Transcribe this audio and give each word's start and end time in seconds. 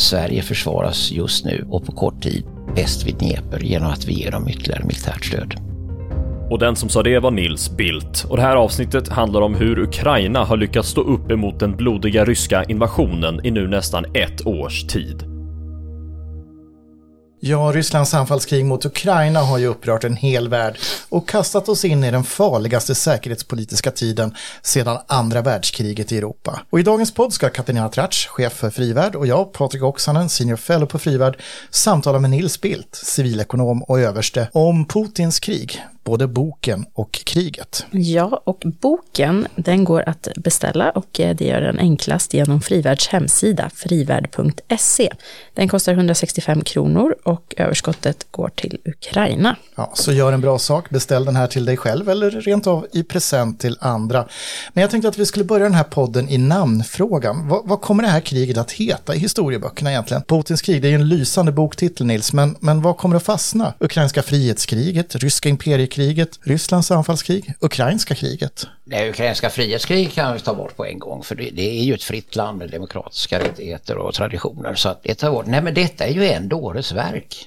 Sverige 0.00 0.42
försvaras 0.42 1.12
just 1.12 1.44
nu 1.44 1.66
och 1.70 1.86
på 1.86 1.92
kort 1.92 2.22
tid 2.22 2.44
bäst 2.74 3.06
vid 3.06 3.14
Dnepr 3.14 3.64
genom 3.64 3.90
att 3.90 4.04
vi 4.04 4.12
ger 4.12 4.30
dem 4.30 4.48
ytterligare 4.48 4.84
militärt 4.84 5.24
stöd. 5.24 5.54
Och 6.50 6.58
den 6.58 6.76
som 6.76 6.88
sa 6.88 7.02
det 7.02 7.18
var 7.18 7.30
Nils 7.30 7.76
Bildt. 7.76 8.24
Och 8.28 8.36
det 8.36 8.42
här 8.42 8.56
avsnittet 8.56 9.08
handlar 9.08 9.40
om 9.40 9.54
hur 9.54 9.78
Ukraina 9.78 10.44
har 10.44 10.56
lyckats 10.56 10.88
stå 10.88 11.00
upp 11.00 11.30
emot 11.30 11.60
den 11.60 11.76
blodiga 11.76 12.24
ryska 12.24 12.64
invasionen 12.64 13.46
i 13.46 13.50
nu 13.50 13.68
nästan 13.68 14.04
ett 14.14 14.46
års 14.46 14.84
tid. 14.86 15.24
Ja, 17.42 17.72
Rysslands 17.74 18.14
anfallskrig 18.14 18.64
mot 18.64 18.84
Ukraina 18.84 19.40
har 19.40 19.58
ju 19.58 19.66
upprört 19.66 20.04
en 20.04 20.16
hel 20.16 20.48
värld 20.48 20.78
och 21.08 21.28
kastat 21.28 21.68
oss 21.68 21.84
in 21.84 22.04
i 22.04 22.10
den 22.10 22.24
farligaste 22.24 22.94
säkerhetspolitiska 22.94 23.90
tiden 23.90 24.34
sedan 24.62 24.98
andra 25.06 25.42
världskriget 25.42 26.12
i 26.12 26.18
Europa. 26.18 26.60
Och 26.70 26.80
i 26.80 26.82
dagens 26.82 27.14
podd 27.14 27.32
ska 27.32 27.48
Katarina 27.48 27.88
Tratsch, 27.88 28.28
chef 28.28 28.52
för 28.52 28.70
Frivärd, 28.70 29.14
och 29.14 29.26
jag, 29.26 29.52
Patrik 29.52 29.82
Oksanen, 29.82 30.28
senior 30.28 30.56
fellow 30.56 30.86
på 30.86 30.98
Frivärd, 30.98 31.36
samtala 31.70 32.18
med 32.18 32.30
Nils 32.30 32.60
Bildt, 32.60 32.94
civilekonom 32.94 33.82
och 33.82 34.00
överste, 34.00 34.48
om 34.52 34.84
Putins 34.84 35.40
krig, 35.40 35.80
både 36.10 36.26
boken 36.26 36.84
och 36.94 37.12
kriget. 37.12 37.86
Ja, 37.90 38.42
och 38.44 38.62
boken 38.80 39.46
den 39.56 39.84
går 39.84 40.08
att 40.08 40.28
beställa 40.36 40.90
och 40.90 41.20
eh, 41.20 41.36
det 41.36 41.44
gör 41.44 41.60
den 41.60 41.78
enklast 41.78 42.34
genom 42.34 42.60
Frivärds 42.60 43.08
hemsida, 43.08 43.70
frivärd.se. 43.74 45.12
Den 45.54 45.68
kostar 45.68 45.92
165 45.92 46.60
kronor 46.60 47.16
och 47.24 47.54
överskottet 47.56 48.26
går 48.30 48.48
till 48.48 48.78
Ukraina. 48.84 49.56
Ja, 49.76 49.92
så 49.94 50.12
gör 50.12 50.32
en 50.32 50.40
bra 50.40 50.58
sak, 50.58 50.90
beställ 50.90 51.24
den 51.24 51.36
här 51.36 51.46
till 51.46 51.64
dig 51.64 51.76
själv 51.76 52.08
eller 52.08 52.30
rent 52.30 52.66
av 52.66 52.86
i 52.92 53.02
present 53.02 53.60
till 53.60 53.76
andra. 53.80 54.28
Men 54.72 54.82
jag 54.82 54.90
tänkte 54.90 55.08
att 55.08 55.18
vi 55.18 55.26
skulle 55.26 55.44
börja 55.44 55.64
den 55.64 55.74
här 55.74 55.84
podden 55.84 56.28
i 56.28 56.38
namnfrågan. 56.38 57.48
Vad, 57.48 57.68
vad 57.68 57.80
kommer 57.80 58.02
det 58.02 58.08
här 58.08 58.20
kriget 58.20 58.58
att 58.58 58.72
heta 58.72 59.14
i 59.14 59.18
historieböckerna 59.18 59.90
egentligen? 59.90 60.22
Putins 60.22 60.62
krig, 60.62 60.82
det 60.82 60.88
är 60.88 60.90
ju 60.90 60.94
en 60.94 61.08
lysande 61.08 61.52
boktitel 61.52 62.06
Nils, 62.06 62.32
men, 62.32 62.56
men 62.60 62.82
vad 62.82 62.96
kommer 62.96 63.16
att 63.16 63.22
fastna? 63.22 63.74
Ukrainska 63.80 64.22
frihetskriget, 64.22 65.16
ryska 65.16 65.48
imperiekriget, 65.48 65.99
Rysslands 66.42 66.90
anfallskrig, 66.90 67.54
ukrainska 67.60 68.14
kriget? 68.14 68.66
Det 68.84 69.10
ukrainska 69.10 69.50
frihetskriget 69.50 70.12
kan 70.12 70.34
vi 70.34 70.40
ta 70.40 70.54
bort 70.54 70.76
på 70.76 70.86
en 70.86 70.98
gång 70.98 71.22
för 71.22 71.34
det, 71.34 71.50
det 71.50 71.80
är 71.80 71.84
ju 71.84 71.94
ett 71.94 72.02
fritt 72.02 72.36
land 72.36 72.58
med 72.58 72.70
demokratiska 72.70 73.38
rättigheter 73.38 73.96
och 73.96 74.14
traditioner. 74.14 74.74
Så 74.74 74.88
att 74.88 75.02
det 75.02 75.14
tar 75.14 75.30
bort. 75.30 75.46
Nej 75.46 75.62
men 75.62 75.74
detta 75.74 76.04
är 76.04 76.12
ju 76.12 76.28
en 76.28 76.48
dåres 76.48 76.92
verk. 76.92 77.46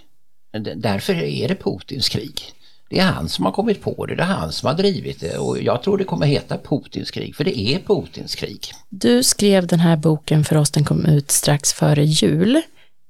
Därför 0.76 1.14
är 1.24 1.48
det 1.48 1.56
Putins 1.56 2.10
krig. 2.10 2.54
Det 2.90 3.00
är 3.00 3.04
han 3.04 3.30
som 3.30 3.46
har 3.46 3.52
kommit 3.52 3.82
på 3.82 4.06
det, 4.06 4.16
det 4.16 4.24
är 4.24 4.28
han 4.28 4.52
som 4.52 4.68
har 4.68 4.74
drivit 4.74 5.20
det 5.20 5.38
och 5.38 5.62
jag 5.62 5.84
tror 5.84 5.98
det 5.98 6.04
kommer 6.04 6.26
heta 6.26 6.58
Putins 6.58 7.12
krig, 7.12 7.36
för 7.36 7.44
det 7.44 7.60
är 7.60 7.80
Putins 7.80 8.36
krig. 8.36 8.60
Du 8.90 9.24
skrev 9.24 9.68
den 9.68 9.80
här 9.80 9.98
boken 9.98 10.46
för 10.46 10.56
oss, 10.58 10.72
den 10.72 10.86
kom 10.86 11.06
ut 11.06 11.32
strax 11.32 11.74
före 11.74 12.06
jul. 12.06 12.62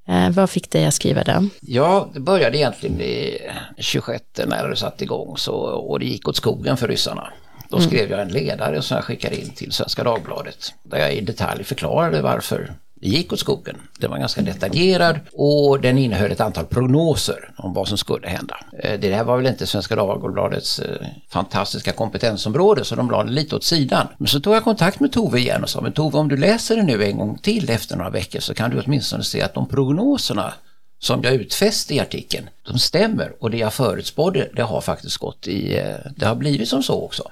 Eh, 0.07 0.29
vad 0.29 0.49
fick 0.49 0.71
dig 0.71 0.85
att 0.85 0.93
skriva 0.93 1.23
den? 1.23 1.49
Ja, 1.61 2.09
det 2.13 2.19
började 2.19 2.57
egentligen 2.57 3.01
i 3.01 3.37
26 3.77 4.23
när 4.45 4.67
det 4.67 4.75
satte 4.75 5.03
igång 5.03 5.37
så, 5.37 5.53
och 5.55 5.99
det 5.99 6.05
gick 6.05 6.27
åt 6.27 6.35
skogen 6.35 6.77
för 6.77 6.87
ryssarna. 6.87 7.33
Då 7.69 7.77
mm. 7.77 7.89
skrev 7.89 8.11
jag 8.11 8.21
en 8.21 8.27
ledare 8.27 8.81
som 8.81 8.95
jag 8.95 9.03
skickade 9.03 9.41
in 9.41 9.49
till 9.49 9.71
Svenska 9.71 10.03
Dagbladet 10.03 10.73
där 10.83 10.97
jag 10.97 11.13
i 11.13 11.21
detalj 11.21 11.63
förklarade 11.63 12.21
varför 12.21 12.73
det 13.03 13.09
gick 13.09 13.33
åt 13.33 13.39
skogen. 13.39 13.77
Den 13.99 14.11
var 14.11 14.17
ganska 14.17 14.41
detaljerad 14.41 15.19
och 15.33 15.81
den 15.81 15.97
innehöll 15.97 16.31
ett 16.31 16.41
antal 16.41 16.65
prognoser 16.65 17.49
om 17.57 17.73
vad 17.73 17.87
som 17.87 17.97
skulle 17.97 18.27
hända. 18.27 18.57
Eh, 18.79 18.99
det 18.99 19.09
där 19.09 19.23
var 19.23 19.37
väl 19.37 19.47
inte 19.47 19.67
Svenska 19.67 19.95
Dagbladets 19.95 20.79
eh, 20.79 21.07
fantastiska 21.29 21.91
kompetensområde 21.91 22.83
så 22.85 22.95
de 22.95 23.11
la 23.11 23.23
det 23.23 23.31
lite 23.31 23.55
åt 23.55 23.63
sidan. 23.63 24.07
Men 24.17 24.27
så 24.27 24.39
tog 24.39 24.55
jag 24.55 24.63
kontakt 24.63 24.99
med 24.99 25.11
Tove 25.11 25.39
igen 25.39 25.63
och 25.63 25.69
sa, 25.69 25.81
men 25.81 25.91
Tove 25.91 26.17
om 26.17 26.27
du 26.27 26.37
läser 26.37 26.75
det 26.75 26.83
nu 26.83 27.03
en 27.03 27.17
gång 27.17 27.37
till 27.37 27.69
efter 27.69 27.97
några 27.97 28.09
veckor 28.09 28.39
så 28.39 28.53
kan 28.53 28.71
du 28.71 28.81
åtminstone 28.85 29.23
se 29.23 29.41
att 29.41 29.53
de 29.53 29.67
prognoserna 29.67 30.53
som 30.99 31.23
jag 31.23 31.33
utfäste 31.33 31.95
i 31.95 31.99
artikeln, 31.99 32.49
de 32.63 32.79
stämmer 32.79 33.33
och 33.39 33.51
det 33.51 33.57
jag 33.57 33.73
förutspådde 33.73 34.49
det 34.55 34.61
har 34.61 34.81
faktiskt 34.81 35.17
gått 35.17 35.47
i, 35.47 35.77
eh, 35.77 36.11
det 36.15 36.25
har 36.25 36.35
blivit 36.35 36.69
som 36.69 36.83
så 36.83 37.01
också. 37.01 37.31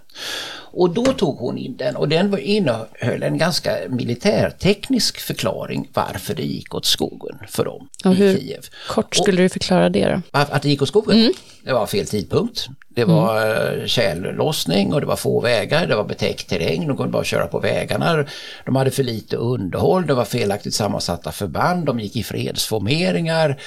Och 0.74 0.90
då 0.90 1.06
tog 1.06 1.38
hon 1.38 1.58
in 1.58 1.78
den 1.78 1.96
och 1.96 2.10
den 2.10 2.40
innehöll 2.40 3.24
en 3.24 3.38
ganska 3.38 3.78
militärteknisk 3.90 5.20
förklaring 5.20 5.90
varför 5.94 6.34
det 6.34 6.44
gick 6.44 6.76
åt 6.76 6.86
skogen 6.86 7.38
för 7.48 7.66
dem 7.66 7.90
och 8.06 8.14
i 8.14 8.16
hur 8.16 8.38
Kiev. 8.38 8.66
Kort 8.88 9.16
skulle 9.16 9.38
och, 9.38 9.44
du 9.44 9.50
förklara 9.50 9.90
det 9.90 10.10
då? 10.10 10.22
Att 10.32 10.62
det 10.62 10.70
gick 10.70 10.82
åt 10.82 10.88
skogen? 10.88 11.20
Mm. 11.20 11.34
Det 11.64 11.74
var 11.74 11.86
fel 11.86 12.08
tidpunkt. 12.08 12.68
Det 12.90 13.06
var 13.06 13.46
mm. 13.46 13.88
tjällossning 13.88 14.94
och 14.94 15.02
det 15.02 15.08
var 15.08 15.16
få 15.16 15.42
vägar, 15.42 15.88
det 15.88 15.96
var 15.96 16.04
betäckt 16.04 16.50
terräng, 16.50 16.88
de 16.88 16.98
kunde 16.98 17.12
bara 17.12 17.24
köra 17.24 17.48
på 17.48 17.60
vägarna. 17.60 18.26
De 18.66 18.76
hade 18.76 18.92
för 18.92 19.04
lite 19.04 19.36
underhåll, 19.36 20.08
det 20.08 20.14
var 20.14 20.26
felaktigt 20.26 20.74
sammansatta 20.74 21.32
förband, 21.32 21.86
de 21.86 22.00
gick 22.00 22.16
i 22.16 22.24
fredsformeringar. 22.24 23.60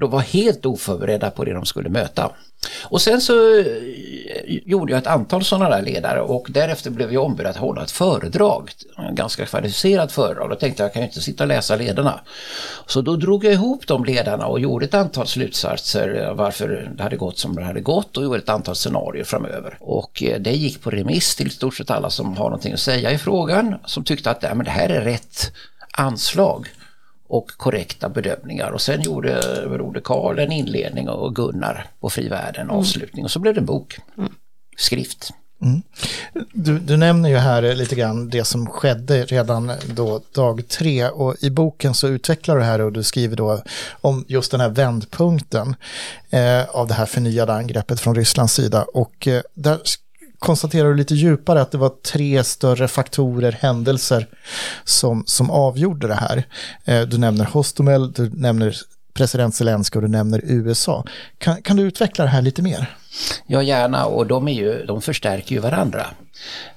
De 0.00 0.10
var 0.10 0.20
helt 0.20 0.66
oförberedda 0.66 1.30
på 1.30 1.44
det 1.44 1.52
de 1.52 1.66
skulle 1.66 1.88
möta. 1.88 2.30
Och 2.84 3.02
sen 3.02 3.20
så 3.20 3.58
eh, 3.58 3.66
gjorde 4.46 4.92
jag 4.92 4.98
ett 4.98 5.06
antal 5.06 5.44
sådana 5.44 5.68
där 5.68 5.82
ledare 5.82 6.20
och 6.20 6.46
därefter 6.50 6.90
blev 6.90 7.12
jag 7.12 7.24
ombedd 7.24 7.46
att 7.46 7.56
hålla 7.56 7.82
ett 7.82 7.90
föredrag, 7.90 8.70
Ett 9.10 9.14
ganska 9.14 9.46
kvalificerat 9.46 10.12
föredrag. 10.12 10.50
Då 10.50 10.56
tänkte 10.56 10.82
jag, 10.82 10.88
jag 10.88 10.92
kan 10.92 11.02
ju 11.02 11.08
inte 11.08 11.20
sitta 11.20 11.44
och 11.44 11.48
läsa 11.48 11.76
ledarna. 11.76 12.20
Så 12.86 13.00
då 13.00 13.16
drog 13.16 13.44
jag 13.44 13.52
ihop 13.52 13.86
de 13.86 14.04
ledarna 14.04 14.46
och 14.46 14.60
gjorde 14.60 14.84
ett 14.84 14.94
antal 14.94 15.26
slutsatser 15.26 16.24
eh, 16.24 16.34
varför 16.34 16.90
det 16.96 17.02
hade 17.02 17.16
gått 17.16 17.38
som 17.38 17.56
det 17.56 17.64
hade 17.64 17.80
gått 17.80 18.16
och 18.16 18.24
gjorde 18.24 18.38
ett 18.38 18.48
antal 18.48 18.74
scenarier 18.74 19.24
framöver. 19.24 19.76
Och 19.80 20.22
eh, 20.22 20.40
det 20.40 20.52
gick 20.52 20.82
på 20.82 20.90
remiss 20.90 21.36
till 21.36 21.50
stort 21.50 21.76
sett 21.76 21.90
alla 21.90 22.10
som 22.10 22.36
har 22.36 22.44
någonting 22.44 22.72
att 22.72 22.80
säga 22.80 23.10
i 23.10 23.18
frågan, 23.18 23.74
som 23.86 24.04
tyckte 24.04 24.30
att 24.30 24.42
men 24.42 24.64
det 24.64 24.70
här 24.70 24.88
är 24.88 25.00
rätt 25.00 25.52
anslag 25.92 26.68
och 27.28 27.48
korrekta 27.48 28.08
bedömningar. 28.08 28.70
Och 28.70 28.80
sen 28.80 29.02
gjorde 29.02 29.40
Broder 29.68 30.00
Karl 30.00 30.38
en 30.38 30.52
inledning 30.52 31.08
och 31.08 31.36
Gunnar 31.36 31.86
på 32.00 32.10
Frivärden 32.10 32.60
en 32.60 32.68
mm. 32.70 32.76
avslutning 32.76 33.24
och 33.24 33.30
så 33.30 33.38
blev 33.38 33.54
det 33.54 33.60
en 33.60 33.66
bok. 33.66 33.98
Mm. 34.18 34.32
Skrift. 34.76 35.32
Mm. 35.62 35.82
Du, 36.52 36.78
du, 36.78 36.96
nämner 36.96 37.28
ju 37.28 37.36
här 37.36 37.74
lite 37.74 37.94
grann 37.94 38.28
det 38.28 38.44
som 38.44 38.66
skedde 38.66 39.24
redan 39.24 39.72
då 39.94 40.20
dag 40.32 40.68
tre 40.68 41.08
och 41.08 41.36
i 41.40 41.50
boken 41.50 41.94
så 41.94 42.08
utvecklar 42.08 42.56
du 42.56 42.62
här 42.62 42.80
och 42.80 42.92
du 42.92 43.02
skriver 43.02 43.36
då 43.36 43.62
om 44.00 44.24
just 44.28 44.50
den 44.50 44.60
här 44.60 44.68
vändpunkten 44.68 45.76
eh, 46.30 46.68
av 46.68 46.86
det 46.86 46.94
här 46.94 47.06
förnyade 47.06 47.54
angreppet 47.54 48.00
från 48.00 48.14
Rysslands 48.14 48.54
sida 48.54 48.86
och 48.94 49.28
eh, 49.28 49.42
där 49.54 49.78
konstaterar 50.38 50.88
du 50.88 50.94
lite 50.94 51.14
djupare 51.14 51.60
att 51.60 51.70
det 51.70 51.78
var 51.78 51.88
tre 51.88 52.44
större 52.44 52.88
faktorer, 52.88 53.52
händelser 53.52 54.26
som, 54.84 55.22
som 55.26 55.50
avgjorde 55.50 56.08
det 56.08 56.14
här. 56.14 56.44
Eh, 56.84 57.02
du 57.02 57.18
nämner 57.18 57.44
Hostomel, 57.44 58.12
du 58.12 58.30
nämner 58.30 58.76
president 59.14 59.54
Zelenskyj 59.54 59.96
och 59.96 60.02
du 60.02 60.08
nämner 60.08 60.40
USA. 60.44 61.04
Kan, 61.38 61.62
kan 61.62 61.76
du 61.76 61.82
utveckla 61.82 62.24
det 62.24 62.30
här 62.30 62.42
lite 62.42 62.62
mer? 62.62 62.96
Ja, 63.46 63.62
gärna 63.62 64.06
och 64.06 64.26
de, 64.26 64.48
är 64.48 64.52
ju, 64.52 64.84
de 64.86 65.02
förstärker 65.02 65.54
ju 65.54 65.60
varandra. 65.60 66.06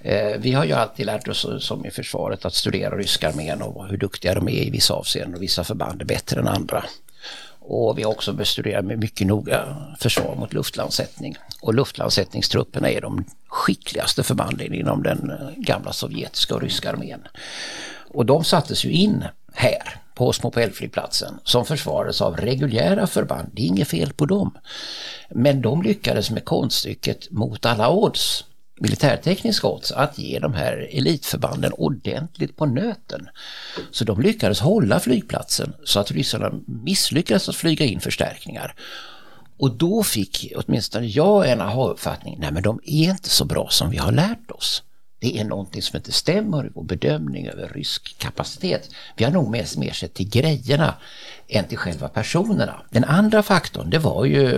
Eh, 0.02 0.40
vi 0.40 0.52
har 0.52 0.66
ju 0.66 0.74
alltid 0.74 1.06
lärt 1.06 1.28
oss 1.28 1.48
som 1.60 1.86
i 1.86 1.92
försvaret 1.92 2.46
att 2.46 2.54
studera 2.54 2.98
ryska 2.98 3.30
armén 3.30 3.62
och 3.62 3.88
hur 3.88 3.98
duktiga 3.98 4.36
de 4.36 4.48
är 4.48 4.64
i 4.64 4.70
vissa 4.70 4.94
avseenden 4.94 5.36
och 5.36 5.42
vissa 5.42 5.64
förband 5.64 6.02
är 6.02 6.06
bättre 6.06 6.40
än 6.40 6.48
andra. 6.48 6.84
Och 7.64 7.98
vi 7.98 8.04
har 8.04 8.12
också 8.12 8.34
bestuderat 8.34 8.86
med 8.86 9.00
mycket 9.00 9.28
noga 9.28 9.78
försvar 10.00 10.36
mot 10.36 10.54
luftlandsättning. 10.54 11.36
Och 11.62 11.74
luftlandsättningstrupperna 11.74 12.90
är 12.90 13.02
de 13.02 13.26
skickligaste 13.48 14.24
förbanden 14.24 14.74
inom 14.74 15.04
den 15.04 15.30
eh, 15.30 15.50
gamla 15.58 15.94
sovjetiska 15.94 16.56
och 16.56 16.62
ryska 16.62 16.90
armén. 16.90 17.22
Och 18.14 18.26
de 18.26 18.44
sattes 18.44 18.86
ju 18.86 18.92
in 18.92 19.24
här 19.54 20.02
på 20.14 20.28
Osmopelflygplatsen 20.28 21.40
som 21.44 21.66
försvarades 21.66 22.22
av 22.22 22.38
reguljära 22.38 23.08
förband. 23.08 23.50
Det 23.54 23.62
är 23.62 23.66
inget 23.66 23.88
fel 23.88 24.14
på 24.14 24.26
dem. 24.26 24.58
Men 25.30 25.62
de 25.62 25.82
lyckades 25.82 26.32
med 26.32 26.46
konststycket 26.46 27.32
mot 27.32 27.66
alla 27.66 27.90
odds 27.90 28.46
militärtekniska 28.82 29.68
odds 29.68 29.92
att 29.92 30.18
ge 30.18 30.40
de 30.40 30.54
här 30.54 30.90
elitförbanden 30.92 31.74
ordentligt 31.74 32.58
på 32.58 32.66
nöten. 32.66 33.30
Så 33.92 34.04
de 34.04 34.22
lyckades 34.22 34.60
hålla 34.60 35.00
flygplatsen 35.00 35.74
så 35.84 36.00
att 36.00 36.12
ryssarna 36.12 36.52
misslyckades 36.66 37.50
att 37.50 37.56
flyga 37.56 37.86
in 37.86 38.00
förstärkningar. 38.00 38.76
Och 39.58 39.72
då 39.78 40.04
fick 40.04 40.54
åtminstone 40.56 41.06
jag 41.06 41.50
en 41.50 41.62
aha-uppfattning, 41.62 42.38
nej 42.40 42.52
men 42.52 42.64
de 42.64 42.80
är 42.84 43.10
inte 43.10 43.30
så 43.30 43.46
bra 43.46 43.68
som 43.70 43.90
vi 43.90 43.98
har 43.98 44.12
lärt 44.12 44.52
oss. 44.52 44.84
Det 45.22 45.40
är 45.40 45.44
någonting 45.44 45.82
som 45.82 45.98
inte 45.98 46.12
stämmer 46.12 46.66
i 46.66 46.70
vår 46.74 46.84
bedömning 46.84 47.48
över 47.48 47.68
rysk 47.68 48.16
kapacitet. 48.18 48.90
Vi 49.16 49.24
har 49.24 49.32
nog 49.32 49.50
mest 49.50 49.78
mer 49.78 49.92
sett 49.92 50.14
till 50.14 50.30
grejerna 50.30 50.94
än 51.48 51.66
till 51.66 51.78
själva 51.78 52.08
personerna. 52.08 52.82
Den 52.90 53.04
andra 53.04 53.44
faktorn 53.44 53.90
det 53.90 54.00
var 54.00 54.26
ju, 54.26 54.52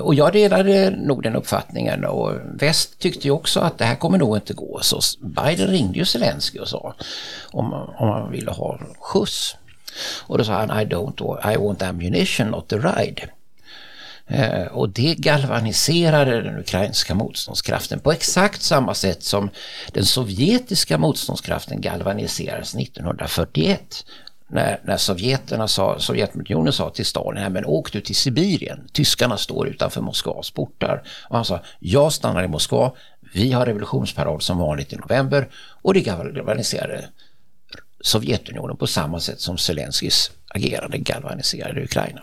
och 0.00 0.14
jag 0.14 0.32
delade 0.32 0.90
nog 0.90 1.22
den 1.22 1.36
uppfattningen 1.36 2.04
och 2.04 2.32
väst 2.54 2.98
tyckte 2.98 3.26
ju 3.26 3.30
också 3.30 3.60
att 3.60 3.78
det 3.78 3.84
här 3.84 3.94
kommer 3.94 4.18
nog 4.18 4.36
inte 4.36 4.54
gå. 4.54 4.78
Så 4.82 5.00
Biden 5.20 5.68
ringde 5.68 5.98
ju 5.98 6.04
Zelensky 6.04 6.58
och 6.58 6.68
sa 6.68 6.94
om, 7.50 7.72
om 7.72 8.08
han 8.08 8.30
ville 8.30 8.50
ha 8.50 8.80
skjuts. 9.00 9.56
Och 10.26 10.38
då 10.38 10.44
sa 10.44 10.52
han 10.52 10.80
I 10.80 10.84
don't, 10.84 11.52
I 11.52 11.56
want 11.56 11.82
ammunition 11.82 12.46
not 12.50 12.68
the 12.68 12.76
ride. 12.76 13.28
Eh, 14.26 14.66
och 14.66 14.88
det 14.88 15.14
galvaniserade 15.14 16.42
den 16.42 16.58
ukrainska 16.58 17.14
motståndskraften 17.14 18.00
på 18.00 18.12
exakt 18.12 18.62
samma 18.62 18.94
sätt 18.94 19.22
som 19.22 19.50
den 19.92 20.04
sovjetiska 20.04 20.98
motståndskraften 20.98 21.80
galvaniserades 21.80 22.74
1941 22.74 24.04
när, 24.52 24.80
när 24.84 24.96
Sovjeterna 24.96 25.68
sa, 25.68 25.98
Sovjetunionen 25.98 26.72
sa 26.72 26.90
till 26.90 27.06
Stalin, 27.06 27.52
men 27.52 27.64
åk 27.64 27.92
du 27.92 28.00
till 28.00 28.16
Sibirien, 28.16 28.88
tyskarna 28.92 29.36
står 29.36 29.68
utanför 29.68 30.00
Moskvas 30.00 30.50
portar. 30.50 31.02
Och 31.28 31.36
han 31.36 31.44
sa, 31.44 31.60
jag 31.78 32.12
stannar 32.12 32.42
i 32.44 32.48
Moskva, 32.48 32.92
vi 33.34 33.52
har 33.52 33.66
revolutionsparad 33.66 34.42
som 34.42 34.58
vanligt 34.58 34.92
i 34.92 34.96
november. 34.96 35.48
Och 35.82 35.94
det 35.94 36.00
galvaniserade 36.00 37.08
Sovjetunionen 38.00 38.76
på 38.76 38.86
samma 38.86 39.20
sätt 39.20 39.40
som 39.40 39.58
Zelenskyjs 39.58 40.30
agerande 40.54 40.98
galvaniserade 40.98 41.84
Ukraina. 41.84 42.22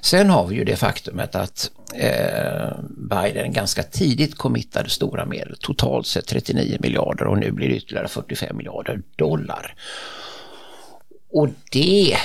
Sen 0.00 0.30
har 0.30 0.46
vi 0.46 0.56
ju 0.56 0.64
det 0.64 0.76
faktumet 0.76 1.34
att 1.34 1.70
eh, 1.94 2.68
Biden 3.10 3.52
ganska 3.52 3.82
tidigt 3.82 4.38
committade 4.38 4.90
stora 4.90 5.24
medel, 5.26 5.56
totalt 5.60 6.06
sett 6.06 6.26
39 6.26 6.76
miljarder 6.80 7.26
och 7.26 7.38
nu 7.38 7.50
blir 7.50 7.68
det 7.68 7.76
ytterligare 7.76 8.08
45 8.08 8.56
miljarder 8.56 9.02
dollar. 9.16 9.74
Och 11.32 11.48
det 11.72 12.16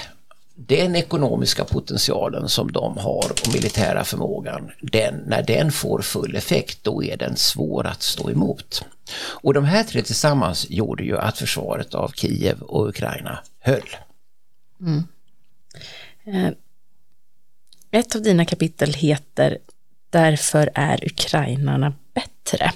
den 0.55 0.95
ekonomiska 0.95 1.65
potentialen 1.65 2.49
som 2.49 2.71
de 2.71 2.97
har 2.97 3.31
och 3.31 3.53
militära 3.53 4.03
förmågan, 4.03 4.71
den, 4.81 5.15
när 5.15 5.43
den 5.43 5.71
får 5.71 6.01
full 6.01 6.35
effekt 6.35 6.79
då 6.83 7.03
är 7.03 7.17
den 7.17 7.35
svår 7.35 7.87
att 7.87 8.03
stå 8.03 8.31
emot. 8.31 8.85
Och 9.17 9.53
de 9.53 9.65
här 9.65 9.83
tre 9.83 10.01
tillsammans 10.01 10.69
gjorde 10.69 11.03
ju 11.03 11.17
att 11.17 11.37
försvaret 11.37 11.93
av 11.93 12.11
Kiev 12.15 12.61
och 12.61 12.89
Ukraina 12.89 13.39
höll. 13.59 13.89
Mm. 14.81 15.03
Eh, 16.27 16.51
ett 17.91 18.15
av 18.15 18.21
dina 18.21 18.45
kapitel 18.45 18.93
heter 18.93 19.57
Därför 20.09 20.69
är 20.75 21.05
ukrainarna 21.05 21.93
bättre. 22.13 22.71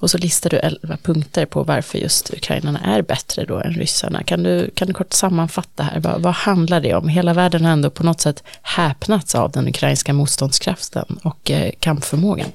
Och 0.00 0.10
så 0.10 0.18
listar 0.18 0.50
du 0.50 0.56
elva 0.56 0.96
punkter 0.96 1.46
på 1.46 1.62
varför 1.62 1.98
just 1.98 2.34
ukrainarna 2.34 2.78
är 2.78 3.02
bättre 3.02 3.44
då 3.44 3.58
än 3.58 3.72
ryssarna. 3.72 4.22
Kan 4.22 4.42
du, 4.42 4.70
kan 4.74 4.88
du 4.88 4.94
kort 4.94 5.12
sammanfatta 5.12 5.82
här, 5.82 6.00
vad, 6.00 6.22
vad 6.22 6.34
handlar 6.34 6.80
det 6.80 6.94
om? 6.94 7.08
Hela 7.08 7.34
världen 7.34 7.64
har 7.64 7.72
ändå 7.72 7.90
på 7.90 8.02
något 8.02 8.20
sätt 8.20 8.42
häpnats 8.62 9.34
av 9.34 9.50
den 9.50 9.68
ukrainska 9.68 10.12
motståndskraften 10.12 11.20
och 11.24 11.50
eh, 11.50 11.72
kampförmågan. 11.80 12.52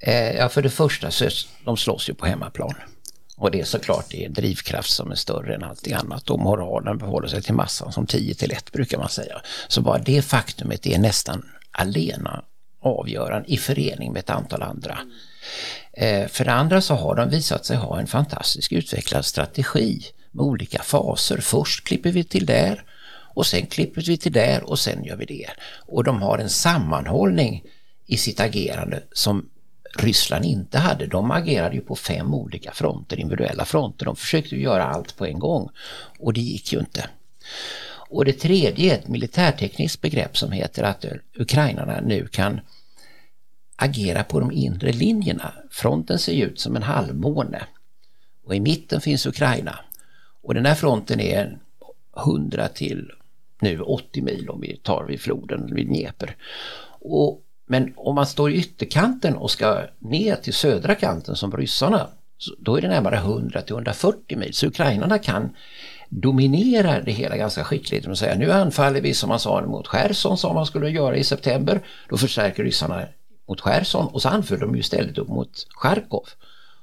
Eh, 0.00 0.36
ja, 0.36 0.48
för 0.48 0.62
det 0.62 0.70
första 0.70 1.10
så 1.10 1.28
de 1.64 1.76
slåss 1.76 2.08
ju 2.08 2.14
på 2.14 2.26
hemmaplan. 2.26 2.74
Och 3.38 3.50
det 3.50 3.60
är 3.60 3.64
såklart 3.64 4.06
det 4.10 4.24
är 4.24 4.28
drivkraft 4.28 4.90
som 4.90 5.10
är 5.10 5.14
större 5.14 5.54
än 5.54 5.64
allting 5.64 5.92
annat 5.92 6.30
och 6.30 6.38
moralen 6.38 6.98
behåller 6.98 7.28
sig 7.28 7.42
till 7.42 7.54
massan 7.54 7.92
som 7.92 8.06
10 8.06 8.34
till 8.34 8.52
1 8.52 8.72
brukar 8.72 8.98
man 8.98 9.08
säga. 9.08 9.40
Så 9.68 9.80
bara 9.80 9.98
det 9.98 10.22
faktumet 10.22 10.86
är 10.86 10.98
nästan 10.98 11.44
alena 11.70 12.44
avgörande 12.82 13.52
i 13.52 13.56
förening 13.56 14.12
med 14.12 14.20
ett 14.20 14.30
antal 14.30 14.62
andra. 14.62 14.98
Eh, 15.92 16.28
för 16.28 16.44
det 16.44 16.52
andra 16.52 16.80
så 16.80 16.94
har 16.94 17.14
de 17.14 17.30
visat 17.30 17.66
sig 17.66 17.76
ha 17.76 18.00
en 18.00 18.06
fantastisk 18.06 18.72
utvecklad 18.72 19.24
strategi 19.24 20.02
med 20.30 20.44
olika 20.44 20.82
faser. 20.82 21.38
Först 21.40 21.84
klipper 21.84 22.12
vi 22.12 22.24
till 22.24 22.46
där 22.46 22.82
och 23.34 23.46
sen 23.46 23.66
klipper 23.66 24.02
vi 24.02 24.16
till 24.16 24.32
där 24.32 24.70
och 24.70 24.78
sen 24.78 25.04
gör 25.04 25.16
vi 25.16 25.24
det. 25.24 25.50
Och 25.86 26.04
de 26.04 26.22
har 26.22 26.38
en 26.38 26.50
sammanhållning 26.50 27.62
i 28.06 28.16
sitt 28.16 28.40
agerande 28.40 29.02
som 29.12 29.48
Ryssland 30.02 30.44
inte 30.44 30.78
hade. 30.78 31.06
De 31.06 31.30
agerade 31.30 31.74
ju 31.74 31.80
på 31.80 31.96
fem 31.96 32.34
olika 32.34 32.72
fronter, 32.72 33.20
individuella 33.20 33.64
fronter. 33.64 34.04
De 34.04 34.16
försökte 34.16 34.56
göra 34.56 34.84
allt 34.84 35.16
på 35.16 35.26
en 35.26 35.38
gång 35.38 35.70
och 36.18 36.32
det 36.32 36.40
gick 36.40 36.72
ju 36.72 36.78
inte. 36.78 37.10
Och 38.10 38.24
det 38.24 38.32
tredje 38.32 38.92
är 38.92 38.98
ett 38.98 39.08
militärtekniskt 39.08 40.00
begrepp 40.00 40.36
som 40.36 40.52
heter 40.52 40.82
att 40.82 41.04
ukrainarna 41.38 42.00
nu 42.00 42.26
kan 42.26 42.60
agera 43.76 44.24
på 44.24 44.40
de 44.40 44.52
inre 44.52 44.92
linjerna. 44.92 45.52
Fronten 45.70 46.18
ser 46.18 46.32
ut 46.32 46.60
som 46.60 46.76
en 46.76 46.82
halvmåne 46.82 47.62
och 48.44 48.54
i 48.54 48.60
mitten 48.60 49.00
finns 49.00 49.26
Ukraina. 49.26 49.78
Och 50.42 50.54
den 50.54 50.66
här 50.66 50.74
fronten 50.74 51.20
är 51.20 51.58
100 52.16 52.68
till 52.68 53.10
nu 53.60 53.80
80 53.80 54.22
mil 54.22 54.50
om 54.50 54.60
vi 54.60 54.76
tar 54.76 55.04
vid 55.04 55.20
floden 55.20 55.74
vid 55.74 55.86
Dnepr. 55.86 56.36
Och, 57.00 57.42
men 57.70 57.92
om 57.96 58.14
man 58.14 58.26
står 58.26 58.50
i 58.50 58.56
ytterkanten 58.56 59.34
och 59.34 59.50
ska 59.50 59.82
ner 59.98 60.36
till 60.36 60.54
södra 60.54 60.94
kanten 60.94 61.36
som 61.36 61.56
ryssarna, 61.56 62.06
då 62.58 62.76
är 62.76 62.82
det 62.82 62.88
närmare 62.88 63.16
100 63.16 63.62
till 63.62 63.74
140 63.74 64.38
mil. 64.38 64.54
Så 64.54 64.66
ukrainarna 64.66 65.18
kan 65.18 65.50
dominera 66.08 67.00
det 67.00 67.12
hela 67.12 67.36
ganska 67.36 67.64
skickligt 67.64 68.04
De 68.04 68.16
säga 68.16 68.34
nu 68.34 68.52
anfaller 68.52 69.00
vi 69.00 69.14
som 69.14 69.28
man 69.28 69.40
sa 69.40 69.62
mot 69.66 69.86
Cherson 69.86 70.38
som 70.38 70.54
man 70.54 70.66
skulle 70.66 70.90
göra 70.90 71.16
i 71.16 71.24
september. 71.24 71.80
Då 72.08 72.16
förstärker 72.16 72.64
ryssarna 72.64 73.06
mot 73.48 73.60
Cherson 73.60 74.06
och 74.06 74.22
så 74.22 74.28
anföll 74.28 74.60
de 74.60 74.74
ju 74.74 74.80
istället 74.80 75.18
upp 75.18 75.28
mot 75.28 75.66
Charkov. 75.70 76.28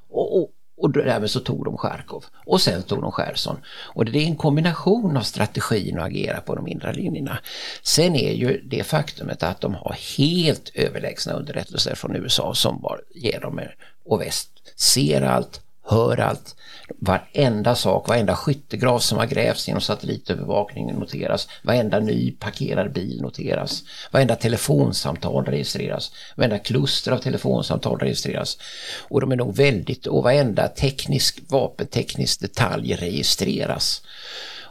Och, 0.09 0.37
och, 0.37 0.49
och 0.77 0.91
därmed 0.91 1.31
så 1.31 1.39
tog 1.39 1.65
de 1.65 1.77
Charkov 1.77 2.25
och 2.45 2.61
sen 2.61 2.83
tog 2.83 3.01
de 3.01 3.11
Cherson. 3.11 3.57
Och 3.67 4.05
det 4.05 4.19
är 4.19 4.25
en 4.25 4.35
kombination 4.35 5.17
av 5.17 5.21
strategin 5.21 5.99
att 5.99 6.05
agera 6.05 6.41
på 6.41 6.55
de 6.55 6.67
inre 6.67 6.93
linjerna. 6.93 7.37
Sen 7.83 8.15
är 8.15 8.33
ju 8.33 8.61
det 8.61 8.83
faktumet 8.83 9.43
att 9.43 9.61
de 9.61 9.73
har 9.73 9.95
helt 10.17 10.71
överlägsna 10.73 11.33
underrättelser 11.33 11.95
från 11.95 12.15
USA 12.15 12.53
som 12.53 12.81
bara 12.81 12.99
ger 13.15 13.39
dem 13.39 13.61
och 14.05 14.21
väst 14.21 14.49
ser 14.75 15.21
allt, 15.21 15.61
hör 15.85 16.19
allt. 16.19 16.55
Varenda 16.99 17.75
sak, 17.75 18.07
varenda 18.07 18.35
skyttegrav 18.35 18.99
som 18.99 19.17
har 19.17 19.25
grävts 19.25 19.67
genom 19.67 19.81
satellitövervakningen 19.81 20.95
noteras. 20.95 21.47
Varenda 21.63 21.99
ny 21.99 22.31
parkerad 22.31 22.93
bil 22.93 23.21
noteras. 23.21 23.83
Varenda 24.11 24.35
telefonsamtal 24.35 25.45
registreras. 25.45 26.11
Varenda 26.35 26.59
kluster 26.59 27.11
av 27.11 27.17
telefonsamtal 27.17 27.99
registreras. 27.99 28.57
Och 29.01 29.21
de 29.21 29.31
är 29.31 29.35
nog 29.35 29.55
väldigt, 29.55 30.07
och 30.07 30.23
varenda 30.23 30.67
teknisk, 30.67 31.39
vapenteknisk 31.47 32.41
detalj 32.41 32.95
registreras. 32.95 34.01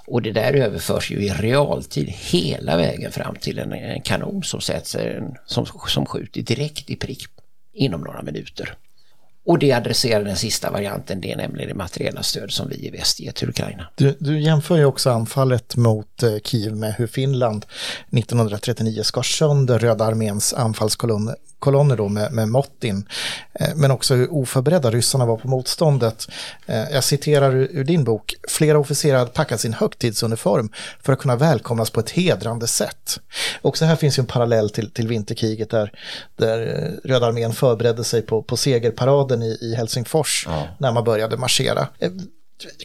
Och 0.07 0.23
det 0.23 0.33
där 0.33 0.53
överförs 0.53 1.11
ju 1.11 1.17
i 1.17 1.29
realtid 1.29 2.09
hela 2.09 2.77
vägen 2.77 3.13
fram 3.13 3.37
till 3.37 3.59
en, 3.59 3.73
en 3.73 4.01
kanon 4.03 4.43
som 4.43 4.61
sätts, 4.61 4.95
en, 4.95 5.35
som, 5.47 5.67
som 5.89 6.07
skjuter 6.07 6.43
direkt 6.43 6.91
i 6.91 6.97
prick 6.97 7.25
inom 7.73 8.01
några 8.01 8.23
minuter. 8.23 8.77
Och 9.47 9.59
det 9.59 9.73
adresserar 9.73 10.25
den 10.25 10.37
sista 10.37 10.71
varianten, 10.71 11.21
det 11.21 11.33
är 11.33 11.37
nämligen 11.37 11.69
det 11.69 11.75
materiella 11.75 12.23
stöd 12.23 12.51
som 12.51 12.69
vi 12.69 12.87
i 12.87 12.91
väst 12.91 13.21
ger 13.21 13.33
till 13.33 13.49
Ukraina. 13.49 13.87
Du, 13.95 14.17
du 14.21 14.41
jämför 14.41 14.77
ju 14.77 14.85
också 14.85 15.11
anfallet 15.11 15.77
mot 15.77 16.14
Kiev 16.45 16.77
med 16.77 16.95
hur 16.95 17.07
Finland 17.07 17.67
1939 18.13 19.03
skar 19.03 19.23
sönder 19.23 19.79
Röda 19.79 20.05
arméns 20.05 20.55
anfallskolonner 20.55 21.35
kolonner 21.65 21.97
då 21.97 22.09
med, 22.09 22.33
med 22.33 22.49
Mottin, 22.49 23.09
eh, 23.53 23.69
men 23.77 23.91
också 23.91 24.15
hur 24.15 24.33
oförberedda 24.33 24.91
ryssarna 24.91 25.27
var 25.27 25.37
på 25.37 25.49
motståndet. 25.49 26.29
Eh, 26.67 26.91
jag 26.91 27.05
citerar 27.05 27.55
ur, 27.55 27.85
din 27.85 28.05
bok, 28.05 28.35
flera 28.49 28.79
officerare 28.79 29.19
hade 29.19 29.31
packat 29.31 29.61
sin 29.61 29.73
högtidsuniform 29.73 30.73
för 31.03 31.13
att 31.13 31.19
kunna 31.19 31.37
välkomnas 31.37 31.91
på 31.91 32.01
ett 32.01 32.11
hedrande 32.11 32.67
sätt. 32.67 33.21
Också 33.63 33.85
här 33.85 33.97
finns 33.97 34.19
ju 34.19 34.21
en 34.21 34.27
parallell 34.27 34.71
till, 34.71 34.91
till 34.91 35.09
vinterkriget 35.09 35.71
där, 35.71 35.93
där 36.37 36.59
eh, 36.59 37.09
Röda 37.09 37.27
armén 37.27 37.53
förberedde 37.53 38.05
sig 38.05 38.23
på, 38.23 38.43
på 38.43 38.57
segerparaden 38.57 39.43
i, 39.43 39.59
i 39.61 39.75
Helsingfors 39.75 40.47
ja. 40.49 40.69
när 40.79 40.93
man 40.93 41.05
började 41.05 41.37
marschera. 41.37 41.89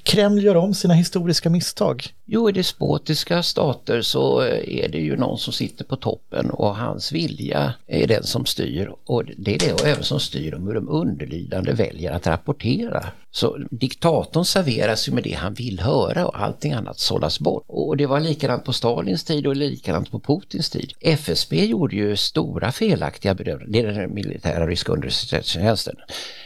Kreml 0.03 0.43
gör 0.43 0.55
om 0.55 0.73
sina 0.73 0.93
historiska 0.93 1.49
misstag? 1.49 2.13
Jo, 2.25 2.49
i 2.49 2.51
despotiska 2.51 3.43
stater 3.43 4.01
så 4.01 4.41
eh, 4.41 4.83
är 4.83 4.89
det 4.89 4.97
ju 4.97 5.17
någon 5.17 5.37
som 5.37 5.53
sitter 5.53 5.85
på 5.85 5.95
toppen 5.95 6.49
och 6.49 6.75
hans 6.75 7.11
vilja 7.11 7.73
är 7.87 8.07
den 8.07 8.23
som 8.23 8.45
styr. 8.45 8.91
Och 9.05 9.23
det 9.37 9.55
är 9.55 9.59
det 9.59 9.85
även 9.85 10.03
som 10.03 10.19
styr 10.19 10.55
om 10.55 10.67
hur 10.67 10.73
de 10.73 10.89
underlydande 10.89 11.73
väljer 11.73 12.11
att 12.11 12.27
rapportera. 12.27 13.05
Så 13.31 13.57
diktatorn 13.71 14.45
serveras 14.45 15.07
ju 15.07 15.13
med 15.13 15.23
det 15.23 15.33
han 15.33 15.53
vill 15.53 15.79
höra 15.79 16.27
och 16.27 16.41
allting 16.41 16.73
annat 16.73 16.99
sållas 16.99 17.39
bort. 17.39 17.63
Och 17.67 17.97
det 17.97 18.05
var 18.05 18.19
likadant 18.19 18.63
på 18.63 18.73
Stalins 18.73 19.23
tid 19.23 19.47
och 19.47 19.55
likadant 19.55 20.11
på 20.11 20.19
Putins 20.19 20.69
tid. 20.69 20.93
FSB 21.01 21.65
gjorde 21.65 21.95
ju 21.95 22.15
stora 22.15 22.71
felaktiga 22.71 23.33
bedömningar, 23.33 23.71
det 23.71 23.79
är 23.79 24.01
den 24.01 24.13
militära 24.13 24.67
ryska 24.67 24.91
underrättelsetjänsten. 24.91 25.95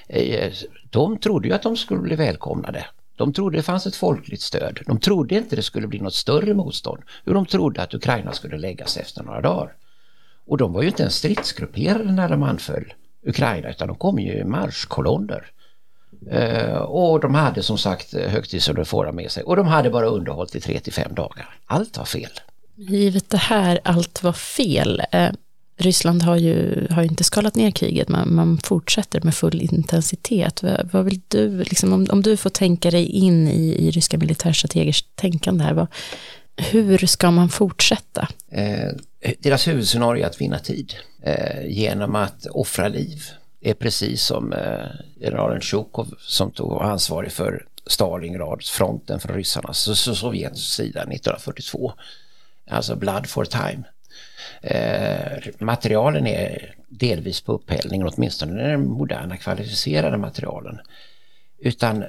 Eh, 0.08 0.52
de 0.90 1.18
trodde 1.18 1.48
ju 1.48 1.54
att 1.54 1.64
de 1.64 1.78
skulle 1.78 2.02
bli 2.02 2.16
välkomnade. 2.16 2.86
De 3.16 3.34
trodde 3.34 3.58
det 3.58 3.64
fanns 3.64 3.88
ett 3.88 3.96
folkligt 3.96 4.42
stöd. 4.42 4.80
De 4.86 5.00
trodde 5.00 5.36
inte 5.36 5.56
det 5.56 5.64
skulle 5.64 5.88
bli 5.88 6.00
något 6.00 6.14
större 6.14 6.54
motstånd. 6.54 7.04
De 7.26 7.46
trodde 7.46 7.82
att 7.82 7.94
Ukraina 7.94 8.32
skulle 8.32 8.58
läggas 8.58 8.98
efter 8.98 9.24
några 9.24 9.42
dagar. 9.42 9.74
Och 10.46 10.58
de 10.58 10.74
var 10.74 10.82
ju 10.82 10.88
inte 10.88 11.04
ens 11.04 11.16
stridsgrupperade 11.16 12.12
när 12.12 12.30
de 12.30 12.44
anföll 12.44 12.94
Ukraina 13.26 13.70
utan 13.70 13.88
de 13.88 13.98
kom 13.98 14.20
ju 14.20 14.34
i 14.34 14.44
marschkolonner. 14.44 15.52
Eh, 16.32 16.76
och 16.76 17.20
de 17.20 17.36
hade 17.36 17.64
som 17.64 17.78
sagt 17.78 18.14
högtidsuniformer 18.14 19.12
med 19.12 19.32
sig 19.32 19.44
och 19.44 19.56
de 19.56 19.68
hade 19.68 19.90
bara 19.90 20.06
underhåll 20.06 20.48
i 20.54 20.60
3 20.60 20.80
till 20.80 20.94
5 20.94 21.16
dagar. 21.16 21.58
Allt 21.66 21.98
var 21.98 22.06
fel. 22.06 22.32
Givet 22.76 23.30
det 23.30 23.38
här, 23.38 23.80
allt 23.84 24.24
var 24.24 24.34
fel. 24.34 25.02
Eh, 25.12 25.30
Ryssland 25.78 26.22
har 26.22 26.38
ju 26.38 26.88
har 26.90 27.04
inte 27.04 27.24
skalat 27.24 27.56
ner 27.56 27.72
kriget, 27.72 28.10
men 28.10 28.36
man 28.36 28.58
fortsätter 28.58 29.22
med 29.22 29.36
full 29.36 29.62
intensitet. 29.62 30.64
Vad, 30.64 30.90
vad 30.94 31.06
vill 31.06 31.22
du, 31.28 31.58
liksom, 31.58 31.94
om, 31.94 32.08
om 32.10 32.22
du 32.22 32.38
får 32.38 32.50
tänka 32.50 32.92
dig 32.92 33.06
in 33.06 33.48
i, 33.48 33.88
i 33.88 33.92
ryska 33.92 34.18
militärstrategers 34.18 35.04
tänkande 35.16 35.64
här, 35.64 35.74
vad, 35.74 35.88
hur 36.56 37.08
ska 37.08 37.32
man 37.32 37.50
fortsätta? 37.50 38.28
Eh, 38.52 38.92
deras 39.40 39.68
huvudscenario 39.68 40.24
är 40.24 40.28
att 40.28 40.42
vinna 40.42 40.60
tid 40.60 40.94
eh, 41.22 41.66
genom 41.68 42.16
att 42.16 42.46
offra 42.46 42.88
liv. 42.88 43.24
Det 43.60 43.70
är 43.70 43.74
precis 43.74 44.24
som 44.24 44.54
eh, 44.54 44.86
generalen 45.20 45.62
Tjukov 45.62 46.14
som 46.20 46.52
tog 46.52 46.82
ansvarig 46.82 47.32
för 47.32 47.66
Stalingrad, 47.88 48.64
fronten 48.64 49.20
från 49.20 49.36
ryssarnas, 49.36 49.88
och 49.88 49.98
Sovjets 49.98 50.76
sida 50.76 51.02
1942. 51.02 51.94
Alltså 52.70 52.96
blood 52.96 53.28
for 53.28 53.46
time. 53.46 53.84
Eh, 54.62 55.44
materialen 55.60 56.28
är 56.28 56.76
delvis 56.90 57.42
på 57.42 57.54
upphällningen, 57.54 58.08
åtminstone 58.08 58.68
den 58.68 58.88
moderna 58.88 59.38
kvalificerade 59.38 60.18
materialen. 60.18 60.80
Utan 61.60 62.06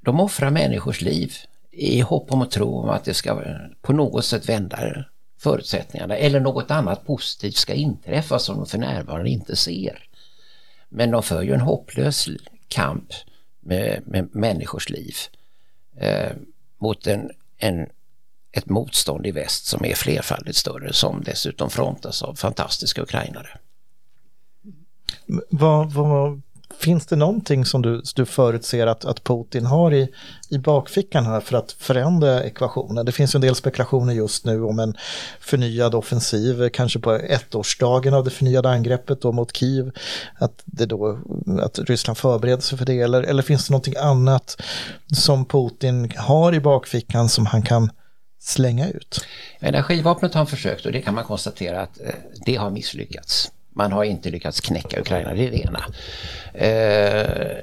de 0.00 0.20
offrar 0.20 0.50
människors 0.50 1.00
liv 1.00 1.32
i 1.70 2.00
hopp 2.00 2.32
om 2.32 2.42
och 2.42 2.50
tro 2.50 2.78
om 2.78 2.88
att 2.88 3.04
det 3.04 3.14
ska 3.14 3.42
på 3.82 3.92
något 3.92 4.24
sätt 4.24 4.48
vända 4.48 5.04
förutsättningarna 5.38 6.16
eller 6.16 6.40
något 6.40 6.70
annat 6.70 7.06
positivt 7.06 7.56
ska 7.56 7.74
inträffa 7.74 8.38
som 8.38 8.56
de 8.56 8.66
för 8.66 8.78
närvarande 8.78 9.30
inte 9.30 9.56
ser. 9.56 9.98
Men 10.88 11.10
de 11.10 11.22
för 11.22 11.42
ju 11.42 11.52
en 11.52 11.60
hopplös 11.60 12.28
kamp 12.68 13.12
med, 13.60 14.02
med 14.06 14.34
människors 14.34 14.90
liv 14.90 15.14
eh, 15.96 16.32
mot 16.78 17.06
en, 17.06 17.30
en, 17.58 17.86
ett 18.54 18.68
motstånd 18.68 19.26
i 19.26 19.30
väst 19.30 19.66
som 19.66 19.84
är 19.84 19.94
flerfaldigt 19.94 20.56
större 20.56 20.92
som 20.92 21.22
dessutom 21.24 21.70
frontas 21.70 22.22
av 22.22 22.34
fantastiska 22.34 23.02
ukrainare. 23.02 23.48
Vad, 25.50 25.92
vad, 25.92 26.42
Finns 26.78 27.06
det 27.06 27.16
någonting 27.16 27.64
som 27.64 27.82
du, 27.82 28.02
du 28.14 28.26
förutser 28.26 28.86
att, 28.86 29.04
att 29.04 29.24
Putin 29.24 29.66
har 29.66 29.94
i, 29.94 30.08
i 30.50 30.58
bakfickan 30.58 31.26
här 31.26 31.40
för 31.40 31.56
att 31.56 31.72
förändra 31.72 32.44
ekvationen? 32.44 33.06
Det 33.06 33.12
finns 33.12 33.34
en 33.34 33.40
del 33.40 33.54
spekulationer 33.54 34.14
just 34.14 34.44
nu 34.44 34.62
om 34.64 34.78
en 34.78 34.94
förnyad 35.40 35.94
offensiv, 35.94 36.68
kanske 36.68 36.98
på 36.98 37.12
ettårsdagen 37.12 38.14
av 38.14 38.24
det 38.24 38.30
förnyade 38.30 38.70
angreppet 38.70 39.22
då 39.22 39.32
mot 39.32 39.56
Kiev, 39.56 39.90
att, 40.34 40.62
det 40.64 40.86
då, 40.86 41.18
att 41.60 41.78
Ryssland 41.78 42.18
förbereder 42.18 42.62
sig 42.62 42.78
för 42.78 42.84
det, 42.84 43.00
eller, 43.00 43.22
eller 43.22 43.42
finns 43.42 43.66
det 43.66 43.72
någonting 43.72 43.96
annat 43.96 44.62
som 45.12 45.44
Putin 45.44 46.12
har 46.16 46.54
i 46.54 46.60
bakfickan 46.60 47.28
som 47.28 47.46
han 47.46 47.62
kan 47.62 47.90
slänga 48.44 48.88
ut? 48.88 49.26
Energivapnet 49.60 50.34
har 50.34 50.38
han 50.38 50.46
försökt 50.46 50.86
och 50.86 50.92
det 50.92 51.02
kan 51.02 51.14
man 51.14 51.24
konstatera 51.24 51.80
att 51.80 52.00
eh, 52.00 52.14
det 52.46 52.56
har 52.56 52.70
misslyckats. 52.70 53.52
Man 53.76 53.92
har 53.92 54.04
inte 54.04 54.30
lyckats 54.30 54.60
knäcka 54.60 55.00
Ukraina, 55.00 55.34
det 55.34 55.46
är 55.46 55.50
det 55.50 55.60
ena. 55.60 55.84
Eh, 56.54 57.56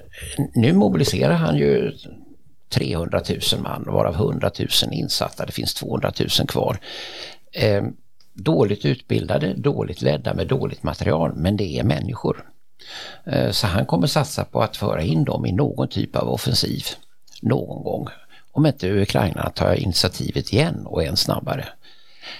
nu 0.53 0.73
mobiliserar 0.73 1.33
han 1.33 1.57
ju 1.57 1.91
300 2.69 3.21
000 3.29 3.61
man, 3.61 3.83
varav 3.87 4.13
100 4.13 4.51
000 4.59 4.67
insatta. 4.91 5.45
Det 5.45 5.51
finns 5.51 5.73
200 5.73 6.11
000 6.19 6.47
kvar. 6.47 6.79
Eh, 7.51 7.83
dåligt 8.33 8.85
utbildade, 8.85 9.53
dåligt 9.53 10.01
ledda 10.01 10.33
med 10.33 10.47
dåligt 10.47 10.83
material, 10.83 11.33
men 11.35 11.57
det 11.57 11.79
är 11.79 11.83
människor. 11.83 12.45
Eh, 13.25 13.51
så 13.51 13.67
han 13.67 13.85
kommer 13.85 14.07
satsa 14.07 14.45
på 14.45 14.61
att 14.61 14.77
föra 14.77 15.01
in 15.01 15.23
dem 15.23 15.45
i 15.45 15.51
någon 15.51 15.87
typ 15.87 16.15
av 16.15 16.29
offensiv 16.29 16.83
någon 17.41 17.83
gång. 17.83 18.07
Om 18.51 18.65
inte 18.65 18.91
Ukraina 18.91 19.49
tar 19.49 19.73
initiativet 19.73 20.53
igen 20.53 20.85
och 20.85 21.03
än 21.03 21.17
snabbare. 21.17 21.67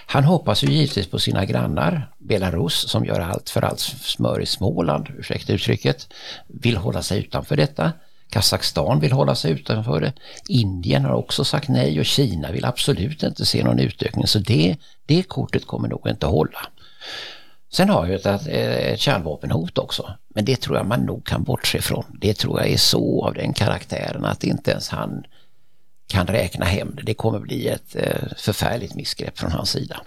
Han 0.06 0.24
hoppas 0.24 0.64
ju 0.64 0.68
givetvis 0.68 1.08
på 1.08 1.20
sina 1.20 1.46
grannar, 1.46 2.12
Belarus 2.18 2.90
som 2.90 3.06
gör 3.06 3.20
allt 3.20 3.50
för 3.50 3.62
allt 3.62 3.80
smör 3.80 4.42
i 4.42 4.46
Småland, 4.46 5.08
ursäkta 5.18 5.54
uttrycket, 5.54 6.08
vill 6.48 6.78
hålla 6.78 7.02
sig 7.02 7.20
utanför 7.20 7.56
detta. 7.56 7.92
Kazakstan 8.30 9.00
vill 9.00 9.12
hålla 9.12 9.36
sig 9.36 9.52
utanför 9.52 10.02
det. 10.02 10.14
Indien 10.48 11.06
har 11.06 11.14
också 11.14 11.44
sagt 11.44 11.70
nej 11.70 12.00
och 12.00 12.06
Kina 12.06 12.52
vill 12.52 12.66
absolut 12.66 13.24
inte 13.24 13.46
se 13.46 13.64
någon 13.64 13.80
utökning 13.80 14.28
så 14.28 14.40
det, 14.40 14.78
det 15.06 15.24
kortet 15.24 15.68
kommer 15.68 15.88
nog 15.88 16.08
inte 16.08 16.26
hålla. 16.26 16.60
Sen 17.74 17.90
har 17.90 18.06
vi 18.06 18.14
ett, 18.14 18.26
ett 18.26 19.00
kärnvapenhot 19.00 19.78
också, 19.78 20.14
men 20.36 20.46
det 20.46 20.56
tror 20.56 20.78
jag 20.78 20.86
man 20.86 21.06
nog 21.06 21.26
kan 21.26 21.44
bortse 21.44 21.78
ifrån. 21.78 22.06
Det 22.22 22.34
tror 22.34 22.60
jag 22.60 22.70
är 22.70 22.78
så 22.78 23.26
av 23.26 23.34
den 23.34 23.54
karaktären 23.54 24.26
att 24.26 24.44
inte 24.44 24.72
ens 24.72 24.90
han 24.90 25.24
kan 26.12 26.28
räkna 26.28 26.66
hem 26.66 26.96
det. 26.96 27.04
Det 27.04 27.14
kommer 27.14 27.40
bli 27.40 27.68
ett 27.68 27.96
eh, 27.96 28.28
förfärligt 28.38 28.96
missgrepp 28.96 29.40
från 29.40 29.52
hans 29.52 29.70
sida. 29.70 30.02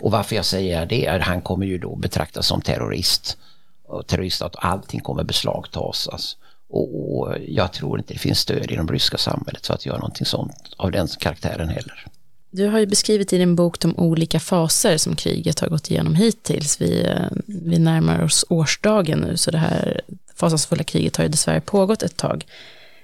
Och 0.00 0.10
varför 0.10 0.36
jag 0.36 0.44
säger 0.44 0.86
det 0.86 1.06
är 1.06 1.18
att 1.18 1.26
han 1.26 1.40
kommer 1.40 1.66
ju 1.66 1.78
då 1.78 1.96
betraktas 1.96 2.46
som 2.46 2.60
terrorist. 2.60 3.38
Och 3.86 4.06
terrorist 4.06 4.42
att 4.42 4.54
allting 4.58 5.00
kommer 5.00 5.24
beslagtas. 5.24 6.08
Alltså. 6.08 6.36
Och, 6.68 7.18
och 7.18 7.36
jag 7.48 7.72
tror 7.72 7.98
inte 7.98 8.12
det 8.14 8.18
finns 8.18 8.38
stöd 8.38 8.70
i 8.70 8.76
de 8.76 8.88
ryska 8.88 9.18
samhället 9.18 9.66
för 9.66 9.74
att 9.74 9.86
göra 9.86 9.98
någonting 9.98 10.26
sånt 10.26 10.74
av 10.76 10.90
den 10.90 11.08
karaktären 11.08 11.68
heller. 11.68 12.06
Du 12.50 12.66
har 12.66 12.78
ju 12.78 12.86
beskrivit 12.86 13.32
i 13.32 13.38
din 13.38 13.56
bok 13.56 13.80
de 13.80 13.96
olika 13.96 14.40
faser 14.40 14.96
som 14.96 15.16
kriget 15.16 15.60
har 15.60 15.68
gått 15.68 15.90
igenom 15.90 16.14
hittills. 16.14 16.80
Vi, 16.80 17.02
eh, 17.02 17.26
vi 17.46 17.78
närmar 17.78 18.24
oss 18.24 18.44
årsdagen 18.48 19.18
nu, 19.18 19.36
så 19.36 19.50
det 19.50 19.58
här 19.58 20.00
fasansfulla 20.34 20.84
kriget 20.84 21.16
har 21.16 21.24
ju 21.24 21.30
dessvärre 21.30 21.60
pågått 21.60 22.02
ett 22.02 22.16
tag. 22.16 22.46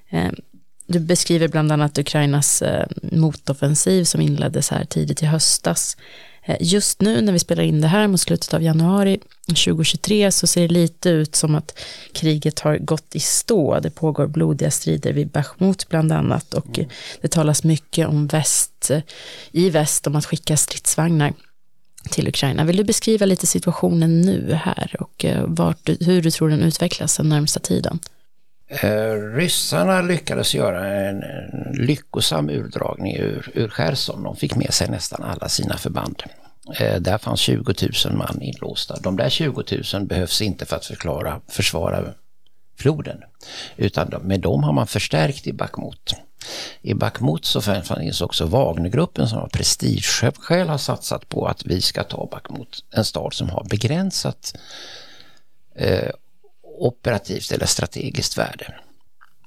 Eh, 0.09 0.31
du 0.87 0.99
beskriver 0.99 1.49
bland 1.49 1.73
annat 1.73 1.99
Ukrainas 1.99 2.63
eh, 2.63 2.87
motoffensiv 3.03 4.05
som 4.05 4.21
inleddes 4.21 4.71
här 4.71 4.85
tidigt 4.85 5.23
i 5.23 5.27
höstas. 5.27 5.97
Eh, 6.43 6.57
just 6.61 7.01
nu 7.01 7.21
när 7.21 7.33
vi 7.33 7.39
spelar 7.39 7.63
in 7.63 7.81
det 7.81 7.89
här 7.89 8.09
mot 8.09 8.21
slutet 8.21 8.55
av 8.55 8.63
januari 8.63 9.21
2023 9.47 10.33
så 10.33 10.47
ser 10.47 10.61
det 10.61 10.75
lite 10.75 11.11
ut 11.11 11.37
som 11.37 11.55
att 11.55 11.79
kriget 12.13 12.61
har 12.61 12.79
gått 12.79 13.17
i 13.17 13.21
stå. 13.21 13.81
Det 13.81 13.91
pågår 13.91 14.27
blodiga 14.27 14.71
strider 14.71 15.13
vid 15.13 15.29
Bachmut 15.29 15.89
bland 15.89 16.13
annat 16.13 16.55
och 16.55 16.79
mm. 16.79 16.91
det 17.21 17.29
talas 17.29 17.65
mycket 17.65 18.09
om 18.09 18.27
väst, 18.27 18.91
eh, 18.91 19.01
i 19.53 19.71
väst 19.71 20.07
om 20.07 20.17
att 20.17 20.27
skicka 20.27 20.57
stridsvagnar 20.57 21.33
till 22.11 22.29
Ukraina. 22.29 22.65
Vill 22.65 22.77
du 22.77 22.85
beskriva 22.85 23.27
lite 23.27 23.47
situationen 23.47 24.21
nu 24.21 24.53
här 24.55 24.97
och 25.01 25.27
vart, 25.45 25.89
hur 26.01 26.23
du 26.23 26.31
tror 26.31 26.49
den 26.49 26.63
utvecklas 26.63 27.17
den 27.17 27.29
närmsta 27.29 27.61
tiden? 27.61 27.99
Eh, 28.69 29.13
ryssarna 29.35 30.03
lyckades 30.03 30.55
göra 30.55 30.87
en, 30.87 31.25
lyckosam 31.75 32.51
urdragning 32.51 33.17
ur, 33.17 33.51
ur 33.55 33.69
Cherson. 33.69 34.23
De 34.23 34.37
fick 34.37 34.55
med 34.55 34.75
sig 34.75 34.89
nästan 34.89 35.23
alla 35.23 35.49
sina 35.49 35.77
förband. 35.77 36.23
Eh, 36.81 37.01
där 37.01 37.19
fanns 37.19 37.41
20 37.41 37.75
000 38.05 38.17
man 38.17 38.43
inlåsta. 38.43 38.97
De 39.01 39.17
där 39.17 39.29
20 39.29 39.65
000 39.95 40.07
behövs 40.07 40.43
inte 40.43 40.67
för 40.67 40.77
att 40.77 40.85
förklara, 40.85 41.41
försvara 41.49 42.15
floden. 42.79 43.23
Utan 43.77 44.09
med 44.23 44.41
dem 44.41 44.65
har 44.65 44.73
man 44.73 44.87
förstärkt 44.87 45.47
i 45.47 45.53
Bakhmut. 45.53 46.15
I 46.83 46.95
Bakhmut 46.95 47.45
så 47.45 47.61
finns 47.61 48.21
också 48.21 48.47
Wagnergruppen 48.47 49.29
som 49.29 49.39
av 49.39 49.49
prestigeskäl 49.49 50.69
har 50.69 50.79
satsat 50.79 51.29
på 51.29 51.47
att 51.47 51.67
vi 51.67 51.81
ska 51.81 52.05
ta 52.05 52.29
Bakhmut, 52.31 52.85
en 52.91 53.05
stad 53.05 53.35
som 53.35 53.49
har 53.49 53.65
begränsat 53.65 54.55
eh, 55.75 56.11
operativt 56.79 57.53
eller 57.53 57.67
strategiskt 57.67 58.39
värde. 58.39 58.75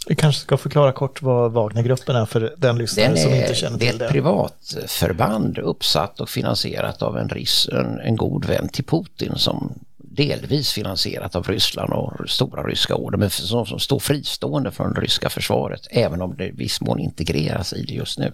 Vi 0.07 0.15
kanske 0.15 0.41
ska 0.41 0.57
förklara 0.57 0.91
kort 0.91 1.21
vad 1.21 1.51
Wagnergruppen 1.51 2.15
är 2.15 2.25
för 2.25 2.53
den 2.57 2.77
lyssnare 2.77 3.17
som 3.17 3.33
inte 3.33 3.55
känner 3.55 3.77
till 3.77 3.87
det. 3.87 3.97
Det 3.97 4.03
är 4.03 4.07
ett 4.07 4.11
privatförband 4.11 5.57
uppsatt 5.57 6.19
och 6.19 6.29
finansierat 6.29 7.01
av 7.01 7.17
en, 7.17 7.29
ris, 7.29 7.69
en, 7.71 7.99
en 7.99 8.15
god 8.15 8.45
vän 8.45 8.69
till 8.69 8.85
Putin 8.85 9.33
som 9.35 9.73
delvis 9.97 10.71
finansierat 10.71 11.35
av 11.35 11.47
Ryssland 11.47 11.93
och 11.93 12.29
stora 12.29 12.63
ryska 12.63 12.95
order 12.95 13.17
men 13.17 13.29
som, 13.29 13.65
som 13.65 13.79
står 13.79 13.99
fristående 13.99 14.71
från 14.71 14.93
det 14.93 15.01
ryska 15.01 15.29
försvaret 15.29 15.87
även 15.91 16.21
om 16.21 16.35
det 16.37 16.47
i 16.47 16.51
viss 16.51 16.81
mån 16.81 16.99
integreras 16.99 17.73
i 17.73 17.85
det 17.85 17.93
just 17.93 18.19
nu. 18.19 18.33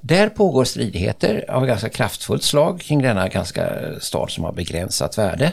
Där 0.00 0.28
pågår 0.28 0.64
stridigheter 0.64 1.44
av 1.50 1.66
ganska 1.66 1.88
kraftfullt 1.88 2.42
slag 2.42 2.80
kring 2.80 3.02
denna 3.02 3.28
ganska 3.28 3.70
stad 4.00 4.30
som 4.30 4.44
har 4.44 4.52
begränsat 4.52 5.18
värde. 5.18 5.52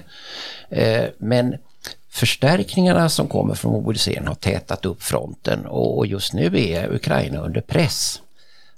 Eh, 0.70 1.06
men 1.18 1.56
Förstärkningarna 2.12 3.10
som 3.10 3.28
kommer 3.28 3.56
från 3.56 3.72
mobiliseringen 3.72 4.28
har 4.28 4.36
tätat 4.36 4.86
upp 4.86 5.04
fronten 5.04 5.66
och 5.66 6.08
just 6.08 6.34
nu 6.34 6.46
är 6.46 6.94
Ukraina 6.94 7.40
under 7.40 7.62
press. 7.62 8.22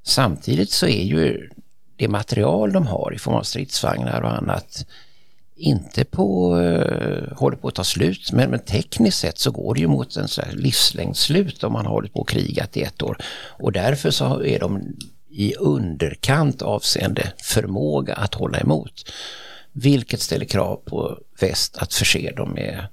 Samtidigt 0.03 0.71
så 0.71 0.85
är 0.85 1.03
ju 1.03 1.49
det 1.95 2.07
material 2.07 2.71
de 2.71 2.87
har 2.87 3.13
i 3.15 3.19
form 3.19 3.35
av 3.35 3.43
stridsvagnar 3.43 4.21
och 4.21 4.37
annat 4.37 4.85
inte 5.55 6.05
på, 6.05 6.59
eh, 6.59 7.37
håller 7.37 7.57
på 7.57 7.67
att 7.67 7.75
ta 7.75 7.83
slut 7.83 8.31
men, 8.31 8.49
men 8.49 8.59
tekniskt 8.59 9.19
sett 9.19 9.39
så 9.39 9.51
går 9.51 9.73
det 9.73 9.81
ju 9.81 9.87
mot 9.87 10.17
en 10.17 10.27
livslängdsslut 10.51 11.63
om 11.63 11.73
man 11.73 11.85
har 11.85 11.93
hållit 11.93 12.13
på 12.13 12.19
och 12.19 12.29
krigat 12.29 12.77
i 12.77 12.81
ett 12.81 13.01
år. 13.01 13.17
Och 13.59 13.71
därför 13.71 14.11
så 14.11 14.43
är 14.43 14.59
de 14.59 14.95
i 15.29 15.55
underkant 15.55 16.61
avseende 16.61 17.33
förmåga 17.37 18.13
att 18.13 18.33
hålla 18.33 18.59
emot. 18.59 19.11
Vilket 19.71 20.21
ställer 20.21 20.45
krav 20.45 20.75
på 20.85 21.17
väst 21.39 21.77
att 21.77 21.93
förse 21.93 22.31
dem 22.31 22.51
med 22.51 22.87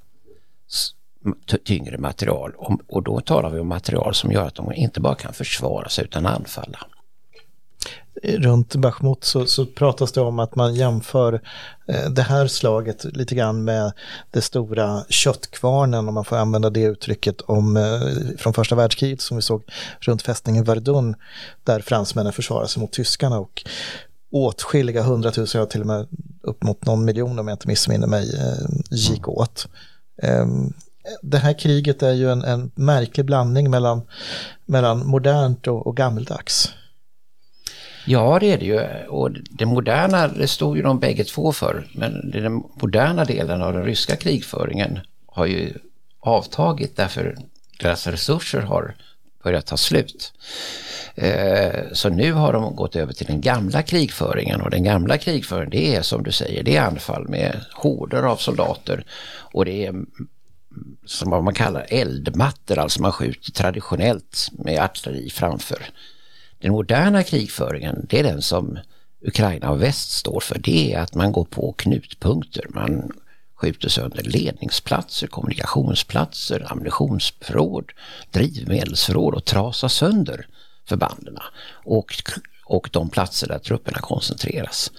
tyngre 1.65 1.99
material 1.99 2.53
och 2.89 3.03
då 3.03 3.21
talar 3.21 3.51
vi 3.51 3.61
om 3.61 3.69
material 3.69 4.15
som 4.15 4.33
gör 4.33 4.47
att 4.47 4.55
de 4.55 4.73
inte 4.73 5.01
bara 5.01 5.15
kan 5.15 5.33
försvara 5.33 5.89
sig 5.89 6.05
utan 6.05 6.27
anfalla. 6.27 6.79
Runt 8.23 8.75
Bachmut 8.75 9.25
så, 9.25 9.47
så 9.47 9.67
pratas 9.67 10.13
det 10.13 10.21
om 10.21 10.39
att 10.39 10.55
man 10.55 10.75
jämför 10.75 11.41
eh, 11.89 12.11
det 12.11 12.23
här 12.23 12.47
slaget 12.47 13.05
lite 13.05 13.35
grann 13.35 13.65
med 13.65 13.93
det 14.31 14.41
stora 14.41 15.05
köttkvarnen, 15.09 16.09
om 16.09 16.15
man 16.15 16.25
får 16.25 16.37
använda 16.37 16.71
det 16.71 16.83
uttrycket, 16.83 17.41
om, 17.41 17.77
eh, 17.77 18.37
från 18.39 18.53
första 18.53 18.75
världskriget 18.75 19.21
som 19.21 19.37
vi 19.37 19.43
såg 19.43 19.63
runt 20.01 20.23
fästningen 20.23 20.65
Verdun, 20.65 21.15
där 21.65 21.81
fransmännen 21.81 22.33
försvarade 22.33 22.69
sig 22.69 22.81
mot 22.81 22.93
tyskarna 22.93 23.39
och 23.39 23.63
åtskilliga 24.31 25.03
hundratusen, 25.03 25.69
till 25.69 25.81
och 25.81 25.87
med 25.87 26.07
upp 26.43 26.63
mot 26.63 26.87
någon 26.87 27.05
miljon 27.05 27.39
om 27.39 27.49
jag 27.49 27.55
inte 27.55 27.69
missminner 27.69 28.07
mig, 28.07 28.35
eh, 28.37 28.69
gick 28.91 29.29
åt. 29.29 29.69
Ehm, 30.23 30.73
det 31.23 31.39
här 31.39 31.59
kriget 31.59 32.03
är 32.03 32.13
ju 32.13 32.33
en, 32.33 32.45
en 32.45 32.71
märklig 32.75 33.27
blandning 33.27 33.71
mellan, 33.71 34.03
mellan 34.67 35.07
modernt 35.07 35.67
och, 35.67 35.87
och 35.87 35.97
gammeldags. 35.97 36.73
Ja, 38.07 38.39
det 38.41 38.53
är 38.53 38.59
det 38.59 38.65
ju. 38.65 39.07
Och 39.09 39.31
det 39.51 39.67
moderna, 39.67 40.29
det 40.29 40.49
stod 40.49 40.77
ju 40.77 40.83
de 40.83 40.99
bägge 40.99 41.25
två 41.25 41.53
för. 41.53 41.87
Men 41.95 42.31
den 42.31 42.53
moderna 42.53 43.25
delen 43.25 43.63
av 43.63 43.73
den 43.73 43.85
ryska 43.85 44.17
krigföringen 44.17 44.99
har 45.27 45.47
ju 45.47 45.75
avtagit 46.21 46.97
därför 46.97 47.37
deras 47.81 48.07
resurser 48.07 48.61
har 48.61 48.95
börjar 49.43 49.61
ta 49.61 49.77
slut. 49.77 50.33
Eh, 51.15 51.83
så 51.93 52.09
nu 52.09 52.33
har 52.33 52.53
de 52.53 52.77
gått 52.77 52.97
över 52.97 53.13
till 53.13 53.27
den 53.27 53.41
gamla 53.41 53.83
krigföringen 53.83 54.61
och 54.61 54.71
den 54.71 54.85
gamla 54.85 55.19
krigföringen 55.19 55.71
det 55.71 55.95
är 55.95 56.03
som 56.03 56.23
du 56.23 56.33
säger, 56.33 56.63
det 56.63 56.77
är 56.77 56.83
anfall 56.83 57.29
med 57.29 57.65
horder 57.75 58.23
av 58.23 58.37
soldater 58.37 59.05
och 59.53 59.65
det 59.65 59.87
är 59.87 59.95
som 61.07 61.31
vad 61.31 61.45
man 61.45 61.55
kallar 61.55 61.87
eldmattor, 61.89 62.79
alltså 62.79 63.03
man 63.03 63.13
skjuter 63.13 63.53
traditionellt 63.53 64.49
med 64.53 64.79
artilleri 64.79 65.31
framför. 65.31 65.79
Den 66.59 66.73
moderna 66.73 67.23
krigföringen, 67.23 68.07
det 68.09 68.19
är 68.19 68.25
den 68.25 68.43
som 68.43 68.79
Ukraina 69.21 69.71
och 69.71 69.83
väst 69.83 70.11
står 70.11 70.41
för. 70.41 70.59
Det 70.59 70.95
är 70.95 71.01
att 71.01 71.15
man 71.15 71.33
går 71.33 71.45
på 71.45 71.73
knutpunkter. 71.73 72.67
Man 72.69 73.13
skjuter 73.61 73.89
sönder 73.89 74.23
ledningsplatser, 74.23 75.27
kommunikationsplatser, 75.27 76.73
ammunitionsförråd, 76.73 77.93
drivmedelsförråd 78.31 79.35
och 79.35 79.45
trasar 79.45 79.89
sönder 79.89 80.47
förbanden 80.89 81.39
och, 81.85 82.15
och 82.65 82.89
de 82.93 83.11
platser 83.11 83.49
där 83.49 83.59
trupperna 83.59 83.99
koncentreras. 83.99 84.93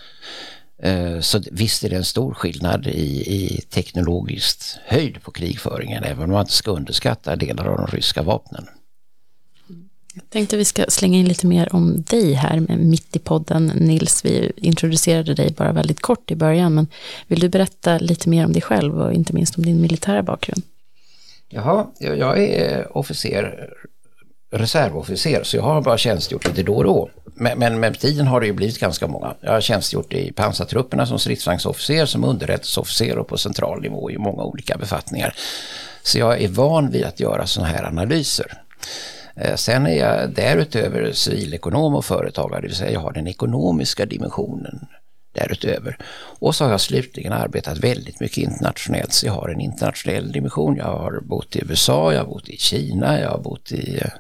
Eh, 0.84 1.20
så 1.20 1.42
visst 1.52 1.84
är 1.84 1.90
det 1.90 1.96
en 1.96 2.06
stor 2.06 2.34
skillnad 2.34 2.88
i, 2.88 3.34
i 3.36 3.62
teknologiskt 3.70 4.80
höjd 4.86 5.24
på 5.24 5.32
krigföringen 5.32 6.04
även 6.04 6.24
om 6.24 6.32
man 6.32 6.42
inte 6.42 6.54
ska 6.54 6.72
underskatta 6.72 7.36
delar 7.36 7.66
av 7.66 7.78
de 7.78 7.88
ryska 7.88 8.22
vapnen. 8.22 8.68
Jag 10.14 10.30
tänkte 10.30 10.58
vi 10.58 10.66
ska 10.66 10.86
slänga 10.88 11.18
in 11.18 11.28
lite 11.28 11.48
mer 11.48 11.76
om 11.76 12.02
dig 12.02 12.34
här 12.34 12.60
mitt 12.78 13.16
i 13.16 13.20
podden. 13.20 13.68
Nils, 13.76 14.26
vi 14.26 14.52
introducerade 14.56 15.34
dig 15.34 15.54
bara 15.58 15.72
väldigt 15.72 16.02
kort 16.02 16.32
i 16.32 16.36
början, 16.36 16.74
men 16.74 16.88
vill 17.28 17.40
du 17.40 17.50
berätta 17.50 17.98
lite 17.98 18.30
mer 18.30 18.46
om 18.46 18.54
dig 18.54 18.62
själv 18.62 19.02
och 19.02 19.14
inte 19.14 19.34
minst 19.34 19.58
om 19.58 19.64
din 19.64 19.82
militära 19.82 20.24
bakgrund? 20.24 20.64
Jaha, 21.50 21.88
jag 22.00 22.40
är 22.40 22.80
eh, 22.80 22.86
officer, 22.92 23.70
reservofficer, 24.52 25.44
så 25.44 25.58
jag 25.58 25.64
har 25.64 25.82
bara 25.82 25.98
tjänstgjort 25.98 26.48
lite 26.48 26.64
då 26.64 26.76
och 26.76 26.84
då. 26.84 27.10
Men, 27.36 27.60
men 27.60 27.80
med 27.80 28.00
tiden 28.00 28.28
har 28.28 28.42
det 28.42 28.48
ju 28.48 28.54
blivit 28.54 28.80
ganska 28.80 29.08
många. 29.08 29.34
Jag 29.42 29.52
har 29.52 29.62
tjänstgjort 29.62 30.14
i 30.14 30.32
pansartrupperna 30.32 31.06
som 31.06 31.20
stridsvagnsofficer, 31.20 32.06
som 32.06 32.24
underrättelseofficer 32.24 33.18
och 33.18 33.28
på 33.28 33.38
central 33.38 33.82
nivå 33.82 34.12
i 34.12 34.18
många 34.18 34.44
olika 34.44 34.78
befattningar. 34.78 35.36
Så 36.04 36.20
jag 36.20 36.42
är 36.42 36.48
van 36.48 36.92
vid 36.92 37.04
att 37.04 37.20
göra 37.20 37.48
sådana 37.48 37.72
här 37.72 37.84
analyser. 37.84 38.62
Eh, 39.36 39.56
sen 39.56 39.86
är 39.86 39.98
jag 39.98 40.30
därutöver 40.30 41.12
civilekonom 41.12 41.96
och 41.96 42.06
företagare, 42.06 42.62
det 42.62 42.68
vill 42.68 42.76
säga 42.76 42.92
jag 42.92 43.00
har 43.00 43.14
den 43.14 43.28
ekonomiska 43.28 44.06
dimensionen 44.06 44.88
därutöver. 45.34 45.98
Och 46.40 46.56
så 46.56 46.64
har 46.64 46.72
jag 46.72 46.82
slutligen 46.82 47.34
arbetat 47.34 47.78
väldigt 47.78 48.20
mycket 48.20 48.38
internationellt, 48.38 49.14
så 49.14 49.26
jag 49.26 49.34
har 49.34 49.50
en 49.50 49.62
internationell 49.62 50.32
dimension. 50.32 50.76
Jag 50.76 50.86
har 50.86 51.22
bott 51.22 51.56
i 51.56 51.62
USA, 51.70 52.14
jag 52.14 52.20
har 52.20 52.28
bott 52.28 52.50
i 52.50 52.58
Kina, 52.58 53.20
jag 53.20 53.30
har 53.30 53.40
bott 53.40 53.72
i 53.72 54.00
eh, 54.02 54.12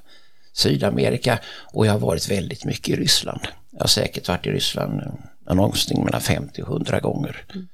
Sydamerika 0.54 1.40
och 1.74 1.86
jag 1.86 1.92
har 1.92 2.00
varit 2.00 2.32
väldigt 2.32 2.66
mycket 2.66 2.90
i 2.90 2.96
Ryssland. 2.96 3.42
Jag 3.72 3.80
har 3.80 3.88
säkert 3.88 4.28
varit 4.28 4.48
i 4.48 4.52
Ryssland 4.52 5.02
eh, 5.48 5.56
någonstans 5.56 6.04
mellan 6.06 6.22
50 6.22 6.62
och 6.62 6.68
100 6.68 7.00
gånger. 7.00 7.46
Mm. 7.54 7.68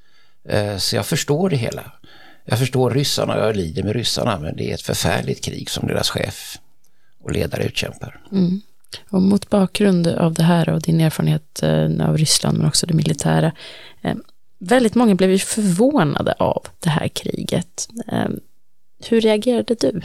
Så 0.80 0.96
jag 0.96 1.06
förstår 1.06 1.50
det 1.50 1.56
hela. 1.56 1.92
Jag 2.46 2.60
förstår 2.60 2.92
ryssarna 2.92 3.38
jag 3.38 3.56
lider 3.56 3.84
med 3.84 3.94
ryssarna 3.94 4.40
men 4.40 4.56
det 4.56 4.70
är 4.70 4.74
ett 4.74 4.82
förfärligt 4.82 5.44
krig 5.46 5.70
som 5.70 5.88
deras 5.88 6.10
chef 6.10 6.58
och 7.28 7.34
ledare 7.34 7.64
utkämpar. 7.64 8.20
Mm. 8.32 8.62
Och 9.10 9.22
mot 9.22 9.50
bakgrund 9.50 10.08
av 10.08 10.34
det 10.34 10.44
här 10.44 10.70
och 10.70 10.82
din 10.82 11.02
erfarenhet 11.02 11.64
eh, 11.64 12.10
av 12.10 12.18
Ryssland 12.18 12.58
men 12.58 12.68
också 12.68 12.86
det 12.86 12.94
militära. 12.94 13.52
Eh, 14.02 14.16
väldigt 14.60 14.96
många 14.96 15.16
blev 15.16 15.32
ju 15.32 15.40
förvånade 15.40 16.34
av 16.34 16.68
det 16.80 16.90
här 16.90 17.08
kriget. 17.08 17.90
Eh, 18.12 18.28
hur 19.10 19.22
reagerade 19.22 19.76
du? 19.80 20.02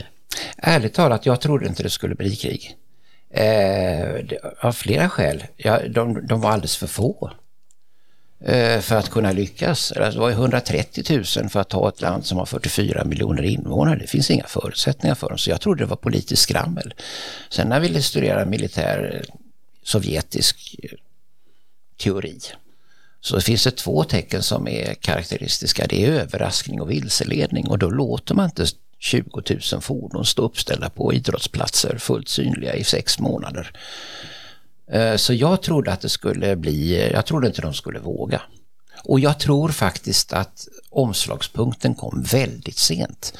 Ärligt 0.57 0.93
talat, 0.93 1.25
jag 1.25 1.41
trodde 1.41 1.67
inte 1.67 1.83
det 1.83 1.89
skulle 1.89 2.15
bli 2.15 2.35
krig. 2.35 2.75
av 4.61 4.71
flera 4.71 5.09
skäl. 5.09 5.43
Ja, 5.57 5.79
de, 5.89 6.27
de 6.27 6.41
var 6.41 6.51
alldeles 6.51 6.77
för 6.77 6.87
få. 6.87 7.31
Eh, 8.45 8.79
för 8.79 8.95
att 8.95 9.09
kunna 9.09 9.31
lyckas. 9.31 9.91
Alltså, 9.91 10.11
det 10.11 10.19
var 10.19 10.31
130 10.31 11.03
000 11.09 11.49
för 11.49 11.59
att 11.59 11.69
ta 11.69 11.89
ett 11.89 12.01
land 12.01 12.25
som 12.25 12.37
har 12.37 12.45
44 12.45 13.03
miljoner 13.03 13.43
invånare. 13.43 13.99
Det 13.99 14.07
finns 14.07 14.31
inga 14.31 14.47
förutsättningar 14.47 15.15
för 15.15 15.29
dem, 15.29 15.37
så 15.37 15.49
jag 15.49 15.61
trodde 15.61 15.83
det 15.83 15.87
var 15.87 15.95
politiskt 15.95 16.41
skrammel. 16.41 16.93
Sen 17.49 17.67
när 17.67 17.75
jag 17.75 17.81
ville 17.81 18.01
studera 18.01 18.45
militär 18.45 19.23
eh, 19.29 19.35
sovjetisk 19.83 20.75
eh, 20.83 20.89
teori 21.97 22.39
så 23.21 23.41
finns 23.41 23.63
det 23.63 23.71
två 23.71 24.03
tecken 24.03 24.43
som 24.43 24.67
är 24.67 24.93
karaktäristiska. 24.93 25.87
Det 25.87 26.05
är 26.05 26.11
överraskning 26.11 26.81
och 26.81 26.91
vilseledning 26.91 27.67
och 27.67 27.79
då 27.79 27.89
låter 27.89 28.35
man 28.35 28.45
inte 28.45 28.65
20 28.99 29.41
000 29.73 29.81
fordon 29.81 30.25
stå 30.25 30.41
uppställda 30.41 30.89
på 30.89 31.13
idrottsplatser 31.13 31.97
fullt 31.97 32.29
synliga 32.29 32.75
i 32.75 32.83
sex 32.83 33.19
månader. 33.19 33.71
Eh, 34.91 35.15
så 35.15 35.33
jag 35.33 35.61
trodde 35.61 35.91
att 35.91 36.01
det 36.01 36.09
skulle 36.09 36.55
bli, 36.55 37.09
jag 37.13 37.25
trodde 37.25 37.47
inte 37.47 37.61
de 37.61 37.73
skulle 37.73 37.99
våga. 37.99 38.41
Och 39.03 39.19
jag 39.19 39.39
tror 39.39 39.69
faktiskt 39.69 40.33
att 40.33 40.67
omslagspunkten 40.89 41.95
kom 41.95 42.23
väldigt 42.31 42.77
sent. 42.77 43.33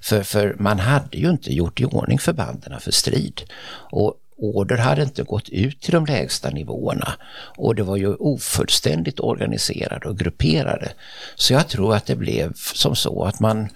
För, 0.00 0.22
för 0.22 0.56
man 0.58 0.78
hade 0.78 1.18
ju 1.18 1.30
inte 1.30 1.54
gjort 1.54 1.80
i 1.80 1.84
ordning 1.84 2.18
förbanden 2.18 2.80
för 2.80 2.92
strid. 2.92 3.42
Och 3.90 4.14
order 4.36 4.76
hade 4.76 5.02
inte 5.02 5.22
gått 5.22 5.48
ut 5.48 5.80
till 5.80 5.92
de 5.92 6.06
lägsta 6.06 6.50
nivåerna 6.50 7.12
och 7.56 7.74
det 7.74 7.82
var 7.82 7.96
ju 7.96 8.14
ofullständigt 8.14 9.20
organiserade 9.20 10.08
och 10.08 10.18
grupperade. 10.18 10.92
Så 11.34 11.52
jag 11.52 11.68
tror 11.68 11.94
att 11.94 12.06
det 12.06 12.16
blev 12.16 12.52
som 12.74 12.96
så 12.96 13.24
att 13.24 13.40
man 13.40 13.68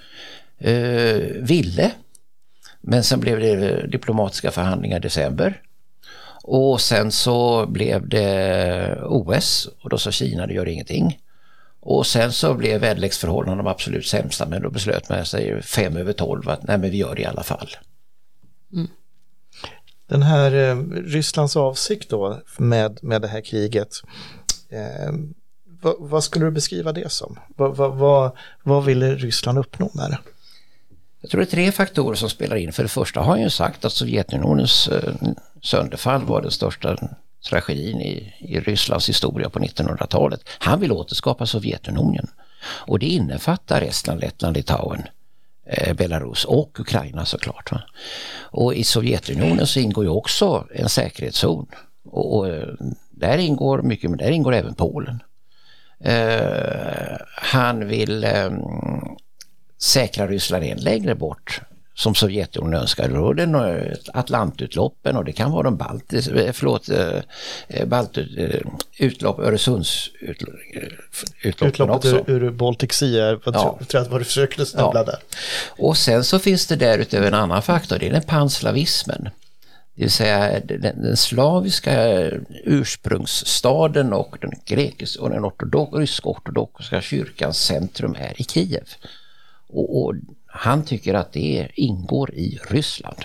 eh, 0.59 1.21
ville 1.41 1.93
men 2.81 3.05
sen 3.05 3.21
blev 3.21 3.41
det 3.41 3.87
diplomatiska 3.87 4.51
förhandlingar 4.51 4.97
i 4.97 5.01
december 5.01 5.61
och 6.49 6.81
sen 6.81 7.13
så 7.13 7.67
blev 7.67 8.09
det 8.09 8.99
OS 9.03 9.69
och 9.83 9.91
då 9.91 9.99
sa 9.99 10.11
Kina 10.11 10.47
det 10.47 10.55
gör 10.55 10.69
ingenting. 10.69 11.21
Och 11.81 12.07
sen 12.07 12.33
så 12.33 12.55
blev 12.55 12.81
väderleksförhållandena 12.81 13.63
de 13.63 13.71
absolut 13.71 14.07
sämsta 14.07 14.47
men 14.47 14.63
då 14.63 14.71
beslöt 14.71 15.09
man 15.09 15.27
sig 15.27 15.63
fem 15.63 15.97
över 15.97 16.13
tolv 16.13 16.49
att 16.49 16.63
nej 16.63 16.79
men 16.79 16.91
vi 16.91 16.97
gör 16.97 17.15
det 17.15 17.23
i 17.23 17.25
alla 17.25 17.43
fall. 17.43 17.69
Mm. 18.73 18.89
Den 20.07 20.23
här 20.23 20.53
eh, 20.55 20.77
Rysslands 20.91 21.57
avsikt 21.57 22.11
då 22.11 22.41
med, 22.59 22.99
med 23.03 23.23
det 23.23 23.29
här 23.29 23.41
kriget, 23.41 24.03
eh, 24.69 25.13
vad, 25.81 25.97
vad, 25.99 26.25
skulle 26.25 26.45
du 26.45 26.51
beskriva 26.51 26.93
det 26.93 27.13
som? 27.13 27.39
Vad, 27.57 27.77
vad, 27.77 27.97
vad, 27.97 28.37
vad 28.63 28.85
ville 28.85 29.15
Ryssland 29.15 29.59
uppnå 29.59 29.91
med 29.95 30.11
det? 30.11 30.19
Jag 31.21 31.31
tror 31.31 31.41
det 31.41 31.47
är 31.47 31.51
tre 31.51 31.73
faktorer 31.73 32.17
som 32.17 32.31
spelar 32.31 32.57
in. 32.57 32.73
För 32.73 32.83
det 32.83 32.89
första 32.89 33.21
har 33.21 33.27
han 33.27 33.41
ju 33.41 33.51
sagt 33.51 33.85
att 33.85 33.93
Sovjetunionens 33.93 34.89
eh, 34.89 35.15
sönderfall 35.67 36.25
var 36.25 36.43
den 36.43 36.51
största 36.51 36.97
tragedin 37.49 38.01
i, 38.01 38.35
i 38.39 38.61
Rysslands 38.61 39.09
historia 39.09 39.51
på 39.51 39.59
1900-talet. 39.59 40.41
Han 40.59 40.81
vill 40.81 40.93
återskapa 40.93 41.47
Sovjetunionen. 41.47 42.27
Och 42.69 42.99
det 42.99 43.07
innefattar 43.07 43.83
Estland, 43.83 44.21
Lettland, 44.21 44.57
Litauen, 44.57 45.03
eh, 45.67 45.95
Belarus 45.95 46.45
och 46.45 46.81
Ukraina 46.81 47.25
såklart. 47.25 47.73
Va? 47.73 47.83
Och 48.39 48.75
i 48.75 48.85
Sovjetunionen 48.85 49.67
så 49.67 49.81
ingår 49.81 50.05
ju 50.05 50.11
också 50.11 50.67
en 50.75 50.89
säkerhetszon. 50.89 51.67
Och, 52.05 52.37
och 52.37 52.49
eh, 52.49 52.69
där 53.11 53.39
ingår 53.39 53.83
mycket, 53.83 54.11
men 54.11 54.19
där 54.19 54.31
ingår 54.31 54.55
även 54.55 54.75
Polen. 54.75 55.23
Eh, 56.01 57.17
han 57.37 57.89
vill 57.89 58.25
eh, 58.25 58.51
säkra 59.79 60.27
Ryssland 60.27 60.65
än 60.65 60.79
längre 60.79 61.15
bort 61.15 61.61
som 61.97 62.15
Sovjetunionen 62.15 62.75
är 62.75 63.35
det 63.35 63.47
Atlantutloppen 64.15 65.17
och 65.17 65.25
det 65.25 65.33
kan 65.33 65.53
vara 65.53 65.63
de 65.63 65.77
baltiska, 65.77 66.45
eh, 66.45 66.53
förlåt, 66.53 66.89
eh, 66.89 67.19
eh, 67.69 67.87
Balt, 67.87 68.19
utlopp, 68.99 69.39
Öresundsutloppen 69.39 71.91
också. 71.91 72.25
Ur, 72.27 72.43
ur 72.43 72.51
Baltic 72.51 72.93
Sea, 72.93 73.09
jag 73.09 73.41
ja. 73.45 73.79
tror 73.89 74.01
att 74.01 74.11
vad 74.11 74.21
du 74.21 74.25
försökte 74.25 74.67
snubbla 74.67 75.01
ja. 75.01 75.05
där. 75.05 75.19
Och 75.69 75.97
sen 75.97 76.25
så 76.25 76.39
finns 76.39 76.67
det 76.67 76.77
därutöver 76.77 77.27
en 77.27 77.35
annan 77.35 77.63
faktor, 77.63 77.99
det 77.99 78.07
är 78.07 78.13
den 78.13 78.23
panslavismen. 78.23 79.29
Det 79.95 80.03
vill 80.03 80.11
säga 80.11 80.61
den, 80.61 80.81
den 80.81 81.17
slaviska 81.17 82.21
ursprungsstaden 82.65 84.13
och 84.13 84.37
den 84.41 84.53
grekiska 84.65 85.23
och 85.23 85.31
den 85.31 85.45
ortodox, 85.45 85.97
ryska 85.97 86.29
ortodoxa 86.29 87.01
kyrkans 87.01 87.59
centrum 87.59 88.17
är 88.19 88.41
i 88.41 88.45
Kiev. 88.45 88.89
Och, 89.69 90.03
och 90.03 90.15
han 90.59 90.85
tycker 90.85 91.15
att 91.15 91.33
det 91.33 91.69
ingår 91.75 92.35
i 92.35 92.59
Ryssland. 92.69 93.25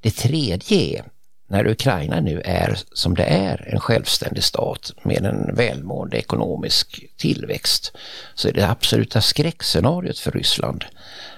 Det 0.00 0.10
tredje 0.10 0.98
är 0.98 1.04
när 1.48 1.66
Ukraina 1.66 2.20
nu 2.20 2.40
är 2.44 2.78
som 2.92 3.14
det 3.14 3.24
är, 3.24 3.68
en 3.72 3.80
självständig 3.80 4.44
stat 4.44 4.92
med 5.02 5.24
en 5.24 5.54
välmående 5.54 6.16
ekonomisk 6.16 7.04
tillväxt, 7.16 7.96
så 8.34 8.48
är 8.48 8.52
det 8.52 8.70
absoluta 8.70 9.20
skräckscenariot 9.20 10.18
för 10.18 10.30
Ryssland 10.30 10.84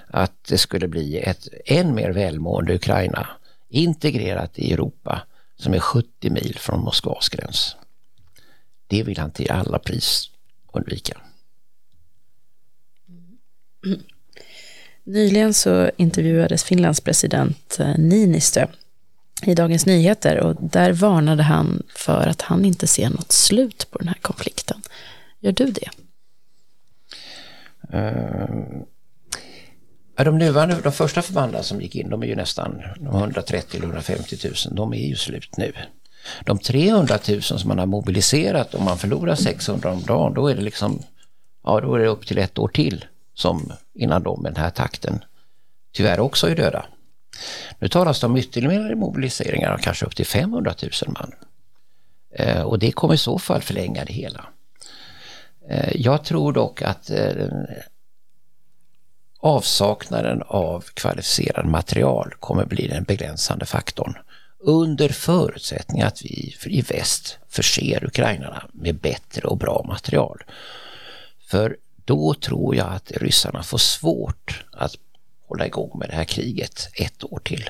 att 0.07 0.43
det 0.43 0.57
skulle 0.57 0.87
bli 0.87 1.19
ett 1.19 1.47
än 1.65 1.95
mer 1.95 2.09
välmående 2.09 2.75
Ukraina 2.75 3.27
integrerat 3.69 4.59
i 4.59 4.73
Europa 4.73 5.21
som 5.55 5.73
är 5.73 5.79
70 5.79 6.29
mil 6.29 6.55
från 6.59 6.79
Moskvas 6.79 7.29
gräns. 7.29 7.75
Det 8.87 9.03
vill 9.03 9.17
han 9.17 9.31
till 9.31 9.51
alla 9.51 9.79
pris 9.79 10.29
undvika. 10.73 11.17
Mm. 13.85 14.03
Nyligen 15.03 15.53
så 15.53 15.91
intervjuades 15.97 16.63
Finlands 16.63 17.01
president 17.01 17.79
eh, 17.79 17.97
Niinistö 17.97 18.67
i 19.45 19.55
Dagens 19.55 19.85
Nyheter 19.85 20.39
och 20.39 20.55
där 20.59 20.93
varnade 20.93 21.43
han 21.43 21.83
för 21.95 22.27
att 22.27 22.41
han 22.41 22.65
inte 22.65 22.87
ser 22.87 23.09
något 23.09 23.31
slut 23.31 23.87
på 23.91 23.97
den 23.97 24.07
här 24.07 24.17
konflikten. 24.21 24.81
Gör 25.39 25.51
du 25.51 25.65
det? 25.65 25.89
Uh, 27.93 28.83
de 30.23 30.37
nuvarande, 30.37 30.77
de 30.83 30.91
första 30.91 31.21
förbanden 31.21 31.63
som 31.63 31.81
gick 31.81 31.95
in, 31.95 32.09
de 32.09 32.23
är 32.23 32.27
ju 32.27 32.35
nästan 32.35 32.81
130 33.01 33.79
150 33.83 34.37
000, 34.43 34.53
de 34.71 34.93
är 34.93 35.07
ju 35.07 35.15
slut 35.15 35.57
nu. 35.57 35.73
De 36.45 36.59
300 36.59 37.19
000 37.29 37.41
som 37.41 37.67
man 37.67 37.79
har 37.79 37.85
mobiliserat, 37.85 38.75
om 38.75 38.85
man 38.85 38.97
förlorar 38.97 39.35
600 39.35 39.91
om 39.91 40.03
dagen, 40.03 40.33
då 40.33 40.47
är 40.47 40.55
det 40.55 40.61
liksom, 40.61 41.03
ja 41.63 41.81
då 41.81 41.95
är 41.95 41.99
det 41.99 42.07
upp 42.07 42.27
till 42.27 42.37
ett 42.37 42.59
år 42.59 42.67
till 42.67 43.05
som 43.39 43.73
innan 43.93 44.23
de 44.23 44.41
med 44.41 44.53
den 44.53 44.63
här 44.63 44.69
takten 44.69 45.23
tyvärr 45.91 46.19
också 46.19 46.49
är 46.49 46.55
döda. 46.55 46.85
Nu 47.79 47.87
talas 47.87 48.19
det 48.19 48.27
om 48.27 48.37
ytterligare 48.37 48.95
mobiliseringar, 48.95 49.71
av 49.71 49.77
kanske 49.77 50.05
upp 50.05 50.15
till 50.15 50.25
500 50.25 50.73
000 50.81 50.91
man. 51.07 51.33
Eh, 52.35 52.61
och 52.61 52.79
det 52.79 52.91
kommer 52.91 53.13
i 53.13 53.17
så 53.17 53.39
fall 53.39 53.61
förlänga 53.61 54.05
det 54.05 54.13
hela. 54.13 54.45
Eh, 55.69 55.91
jag 55.95 56.23
tror 56.23 56.53
dock 56.53 56.81
att 56.81 57.09
eh, 57.09 57.47
avsaknaden 59.39 60.43
av 60.47 60.85
kvalificerad 60.93 61.65
material 61.65 62.33
kommer 62.39 62.65
bli 62.65 62.87
den 62.87 63.03
begränsande 63.03 63.65
faktorn 63.65 64.17
under 64.59 65.09
förutsättning 65.09 66.01
att 66.01 66.21
vi 66.25 66.55
i 66.65 66.81
väst 66.81 67.37
förser 67.49 68.05
ukrainarna 68.05 68.69
med 68.73 68.95
bättre 68.95 69.47
och 69.47 69.57
bra 69.57 69.85
material. 69.87 70.43
För 71.47 71.77
då 72.09 72.33
tror 72.33 72.75
jag 72.75 72.87
att 72.87 73.11
ryssarna 73.11 73.63
får 73.63 73.77
svårt 73.77 74.65
att 74.71 74.95
hålla 75.47 75.65
igång 75.65 75.99
med 75.99 76.09
det 76.09 76.15
här 76.15 76.23
kriget 76.23 76.89
ett 76.93 77.23
år 77.23 77.39
till. 77.39 77.69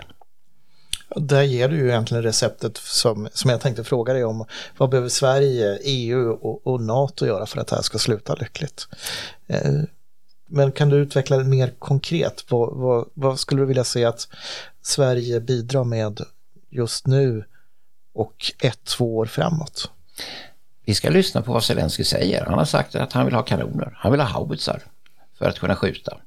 Där 1.15 1.41
ger 1.41 1.69
du 1.69 1.77
ju 1.77 1.87
egentligen 1.87 2.23
receptet 2.23 2.77
som, 2.77 3.29
som 3.33 3.49
jag 3.49 3.61
tänkte 3.61 3.83
fråga 3.83 4.13
dig 4.13 4.25
om. 4.25 4.45
Vad 4.77 4.89
behöver 4.89 5.09
Sverige, 5.09 5.79
EU 5.83 6.31
och, 6.31 6.67
och 6.67 6.81
NATO 6.81 7.25
göra 7.25 7.45
för 7.45 7.61
att 7.61 7.67
det 7.67 7.75
här 7.75 7.83
ska 7.83 7.97
sluta 7.97 8.35
lyckligt? 8.35 8.87
Eh, 9.47 9.81
men 10.47 10.71
kan 10.71 10.89
du 10.89 10.97
utveckla 10.97 11.37
det 11.37 11.43
mer 11.43 11.73
konkret? 11.79 12.45
Vad, 12.49 12.77
vad, 12.77 13.09
vad, 13.13 13.39
skulle 13.39 13.61
du 13.61 13.65
vilja 13.65 13.83
se 13.83 14.05
att 14.05 14.27
Sverige 14.81 15.39
bidrar 15.39 15.83
med 15.83 16.21
just 16.69 17.07
nu 17.07 17.43
och 18.13 18.51
ett, 18.61 18.83
två 18.83 19.17
år 19.17 19.25
framåt? 19.25 19.91
Vi 20.89 20.95
ska 20.95 21.09
lyssna 21.09 21.41
på 21.41 21.53
vad 21.53 21.63
Zelensky 21.63 22.03
säger. 22.03 22.45
Han 22.45 22.57
har 22.57 22.65
sagt 22.65 22.95
att 22.95 23.13
han 23.13 23.25
vill 23.25 23.35
ha 23.35 23.43
kanoner, 23.43 23.93
han 23.97 24.11
vill 24.11 24.21
ha 24.21 24.27
haubitsar 24.27 24.83
för 25.37 25.49
att 25.49 25.59
kunna 25.59 25.75
skjuta. 25.75 26.17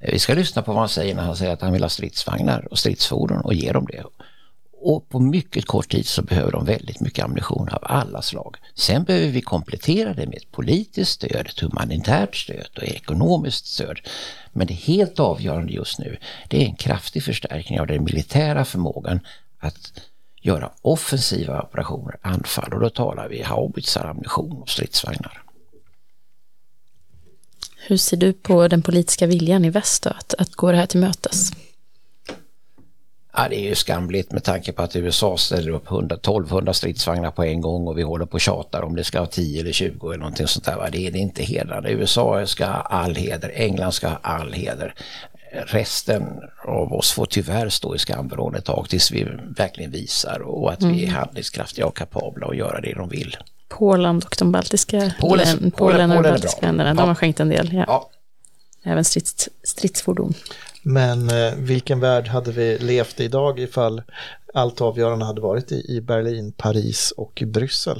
Eh, 0.00 0.12
vi 0.12 0.18
ska 0.18 0.34
lyssna 0.34 0.62
på 0.62 0.72
vad 0.72 0.80
han 0.80 0.88
säger 0.88 1.14
när 1.14 1.22
han 1.22 1.36
säger 1.36 1.52
att 1.52 1.60
han 1.60 1.72
vill 1.72 1.82
ha 1.82 1.88
stridsvagnar 1.88 2.68
och 2.70 2.78
stridsfordon 2.78 3.40
och 3.40 3.54
ge 3.54 3.72
dem 3.72 3.86
det. 3.92 4.04
Och 4.80 5.08
på 5.08 5.20
mycket 5.20 5.66
kort 5.66 5.88
tid 5.88 6.06
så 6.06 6.22
behöver 6.22 6.52
de 6.52 6.64
väldigt 6.64 7.00
mycket 7.00 7.24
ammunition 7.24 7.68
av 7.68 7.78
alla 7.82 8.22
slag. 8.22 8.56
Sen 8.74 9.04
behöver 9.04 9.28
vi 9.28 9.40
komplettera 9.40 10.14
det 10.14 10.26
med 10.26 10.36
ett 10.36 10.50
politiskt 10.52 11.12
stöd, 11.12 11.46
ett 11.46 11.60
humanitärt 11.60 12.36
stöd 12.36 12.68
och 12.76 12.84
ekonomiskt 12.84 13.66
stöd. 13.66 14.00
Men 14.52 14.66
det 14.66 14.74
helt 14.74 15.20
avgörande 15.20 15.72
just 15.72 15.98
nu, 15.98 16.16
det 16.48 16.62
är 16.62 16.66
en 16.66 16.76
kraftig 16.76 17.24
förstärkning 17.24 17.80
av 17.80 17.86
den 17.86 18.04
militära 18.04 18.64
förmågan 18.64 19.20
att 19.58 19.92
göra 20.40 20.70
offensiva 20.82 21.62
operationer, 21.62 22.16
anfall 22.22 22.72
och 22.72 22.80
då 22.80 22.90
talar 22.90 23.28
vi 23.28 23.42
haubitsar, 23.42 24.04
ammunition 24.04 24.62
och 24.62 24.68
stridsvagnar. 24.68 25.42
Hur 27.86 27.96
ser 27.96 28.16
du 28.16 28.32
på 28.32 28.68
den 28.68 28.82
politiska 28.82 29.26
viljan 29.26 29.64
i 29.64 29.70
väst 29.70 30.02
då, 30.02 30.10
att, 30.10 30.34
att 30.38 30.54
gå 30.54 30.72
det 30.72 30.78
här 30.78 30.86
till 30.86 31.00
mötes? 31.00 31.50
Ja, 33.36 33.48
det 33.48 33.56
är 33.56 33.68
ju 33.68 33.74
skamligt 33.74 34.32
med 34.32 34.44
tanke 34.44 34.72
på 34.72 34.82
att 34.82 34.96
USA 34.96 35.36
ställer 35.36 35.70
upp 35.70 35.90
100, 35.90 36.16
1200 36.16 36.74
stridsvagnar 36.74 37.30
på 37.30 37.44
en 37.44 37.60
gång 37.60 37.88
och 37.88 37.98
vi 37.98 38.02
håller 38.02 38.26
på 38.26 38.34
och 38.34 38.40
tjatar 38.40 38.82
om 38.82 38.96
det 38.96 39.04
ska 39.04 39.18
ha 39.18 39.26
10 39.26 39.60
eller 39.60 39.72
20 39.72 40.08
eller 40.08 40.18
någonting 40.18 40.46
sånt 40.46 40.64
där. 40.64 40.88
Det 40.92 41.06
är 41.06 41.16
inte 41.16 41.42
hedrande. 41.42 41.90
USA 41.90 42.46
ska 42.46 42.66
ha 42.66 42.72
all 42.72 43.14
heder, 43.14 43.52
England 43.54 43.92
ska 43.92 44.08
ha 44.08 44.16
all 44.22 44.52
heder. 44.52 44.94
Resten 45.52 46.40
av 46.64 46.92
oss 46.92 47.12
får 47.12 47.26
tyvärr 47.26 47.68
stå 47.68 47.94
i 47.94 47.98
skamvrån 47.98 48.54
ett 48.54 48.64
tag 48.64 48.88
tills 48.88 49.10
vi 49.10 49.28
verkligen 49.56 49.90
visar 49.90 50.40
och 50.40 50.72
att 50.72 50.82
mm. 50.82 50.96
vi 50.96 51.06
är 51.06 51.10
handlingskraftiga 51.10 51.86
och 51.86 51.96
kapabla 51.96 52.46
att 52.46 52.56
göra 52.56 52.80
det 52.80 52.94
de 52.94 53.08
vill. 53.08 53.36
Polen 53.68 54.16
och 54.16 54.36
de 54.38 54.52
baltiska 54.52 55.12
Polen, 55.20 55.46
Polen, 55.56 55.70
Polen 55.70 56.10
och 56.10 56.22
de 56.22 56.30
baltiska 56.30 56.66
länderna, 56.66 56.90
ja. 56.90 56.94
de 56.94 57.08
har 57.08 57.14
skänkt 57.14 57.40
en 57.40 57.48
del. 57.48 57.72
Ja. 57.72 57.84
ja. 57.86 58.10
Även 58.82 59.04
strids, 59.04 59.48
stridsfordon. 59.62 60.34
Men 60.82 61.30
eh, 61.30 61.54
vilken 61.54 62.00
värld 62.00 62.28
hade 62.28 62.52
vi 62.52 62.78
levt 62.78 63.20
i 63.20 63.24
idag 63.24 63.60
ifall 63.60 64.02
allt 64.54 64.80
avgörande 64.80 65.24
hade 65.24 65.40
varit 65.40 65.72
i, 65.72 65.96
i 65.96 66.00
Berlin, 66.00 66.52
Paris 66.52 67.10
och 67.16 67.42
Bryssel? 67.46 67.98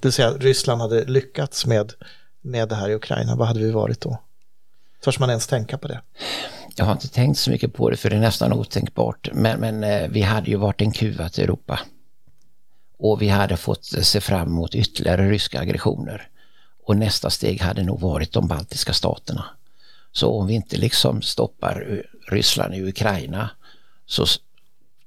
Det 0.00 0.08
vill 0.08 0.12
säga 0.12 0.30
Ryssland 0.30 0.80
hade 0.80 1.04
lyckats 1.04 1.66
med, 1.66 1.92
med 2.40 2.68
det 2.68 2.74
här 2.74 2.88
i 2.88 2.94
Ukraina, 2.94 3.36
vad 3.36 3.48
hade 3.48 3.60
vi 3.60 3.70
varit 3.70 4.00
då? 4.00 4.18
Törs 5.04 5.18
man 5.18 5.30
ens 5.30 5.46
tänka 5.46 5.78
på 5.78 5.88
det? 5.88 6.00
Jag 6.78 6.84
har 6.84 6.92
inte 6.92 7.08
tänkt 7.08 7.38
så 7.38 7.50
mycket 7.50 7.74
på 7.74 7.90
det 7.90 7.96
för 7.96 8.10
det 8.10 8.16
är 8.16 8.20
nästan 8.20 8.52
otänkbart. 8.52 9.28
Men, 9.32 9.60
men 9.60 9.84
eh, 9.84 10.08
vi 10.08 10.22
hade 10.22 10.50
ju 10.50 10.56
varit 10.56 10.82
en 10.82 10.92
kuva 10.92 11.28
till 11.28 11.44
Europa. 11.44 11.80
Och 12.98 13.22
vi 13.22 13.28
hade 13.28 13.56
fått 13.56 13.84
se 13.84 14.20
fram 14.20 14.48
emot 14.48 14.74
ytterligare 14.74 15.30
ryska 15.30 15.60
aggressioner. 15.60 16.28
Och 16.84 16.96
nästa 16.96 17.30
steg 17.30 17.60
hade 17.60 17.82
nog 17.82 18.00
varit 18.00 18.32
de 18.32 18.48
baltiska 18.48 18.92
staterna. 18.92 19.44
Så 20.12 20.30
om 20.30 20.46
vi 20.46 20.54
inte 20.54 20.76
liksom 20.76 21.22
stoppar 21.22 22.02
Ryssland 22.28 22.74
i 22.74 22.88
Ukraina 22.88 23.50
så 24.06 24.26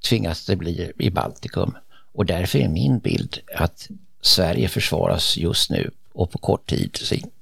tvingas 0.10 0.45
det 0.45 0.55
bli 0.55 0.91
i 0.99 1.10
Baltikum. 1.10 1.77
Och 2.13 2.25
därför 2.25 2.60
är 2.60 2.67
min 2.67 2.99
bild 2.99 3.39
att 3.55 3.88
Sverige 4.21 4.67
försvaras 4.67 5.38
just 5.38 5.69
nu 5.69 5.91
och 6.13 6.32
på 6.32 6.38
kort 6.38 6.69
tid 6.69 6.97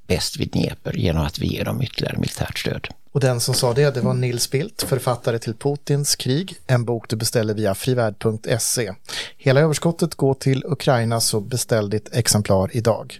bäst 0.08 0.38
vid 0.38 0.52
Dnepr 0.52 0.98
genom 0.98 1.26
att 1.26 1.40
vi 1.40 1.48
ger 1.48 1.66
dem 1.66 1.82
ytterligare 1.82 2.18
militärt 2.18 2.60
stöd. 2.60 2.88
Och 3.18 3.22
den 3.22 3.40
som 3.40 3.54
sa 3.54 3.74
det, 3.74 3.94
det 3.94 4.02
var 4.02 4.14
Nils 4.14 4.52
Bildt, 4.52 4.84
författare 4.84 5.40
till 5.40 5.54
Putins 5.54 6.16
krig, 6.16 6.56
en 6.68 6.86
bok 6.86 7.10
du 7.10 7.16
beställer 7.16 7.54
via 7.54 7.76
frivärd.se. 7.76 8.94
Hela 9.38 9.60
överskottet 9.60 10.16
går 10.16 10.34
till 10.34 10.64
Ukraina, 10.66 11.20
så 11.20 11.40
beställ 11.40 11.90
ditt 11.90 12.16
exemplar 12.16 12.70
idag. 12.78 13.20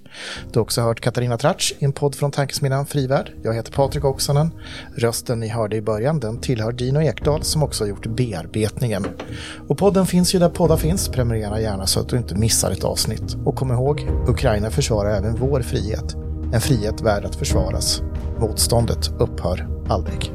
Du 0.52 0.60
har 0.60 0.64
också 0.64 0.82
hört 0.82 1.00
Katarina 1.00 1.38
Tratsch 1.38 1.74
i 1.80 1.86
en 1.86 1.94
podd 1.94 2.16
från 2.16 2.32
tankesmedjan 2.32 2.86
Frivärd. 2.86 3.32
Jag 3.44 3.54
heter 3.54 3.72
Patrik 3.72 4.06
Oksanen. 4.06 4.52
Rösten 4.96 5.40
ni 5.40 5.48
hörde 5.48 5.76
i 5.76 5.82
början, 5.82 6.20
den 6.20 6.42
tillhör 6.42 6.72
Dino 6.72 7.02
Ekdal 7.02 7.44
som 7.44 7.64
också 7.64 7.84
har 7.84 7.90
gjort 7.90 8.06
bearbetningen. 8.08 9.08
Och 9.68 9.78
podden 9.78 10.06
finns 10.06 10.36
ju 10.36 10.40
där 10.40 10.50
poddar 10.50 10.78
finns, 10.78 11.10
prenumerera 11.10 11.62
gärna 11.62 11.88
så 11.88 12.00
att 12.00 12.10
du 12.10 12.18
inte 12.18 12.36
missar 12.36 12.72
ett 12.72 12.84
avsnitt. 12.84 13.36
Och 13.46 13.56
kom 13.56 13.72
ihåg, 13.72 14.08
Ukraina 14.28 14.72
försvarar 14.72 15.18
även 15.18 15.36
vår 15.36 15.62
frihet. 15.62 16.27
En 16.54 16.62
frihet 16.62 17.02
värd 17.02 17.26
att 17.26 17.36
försvaras. 17.36 18.02
Motståndet 18.40 19.12
upphör 19.20 19.68
aldrig. 19.90 20.34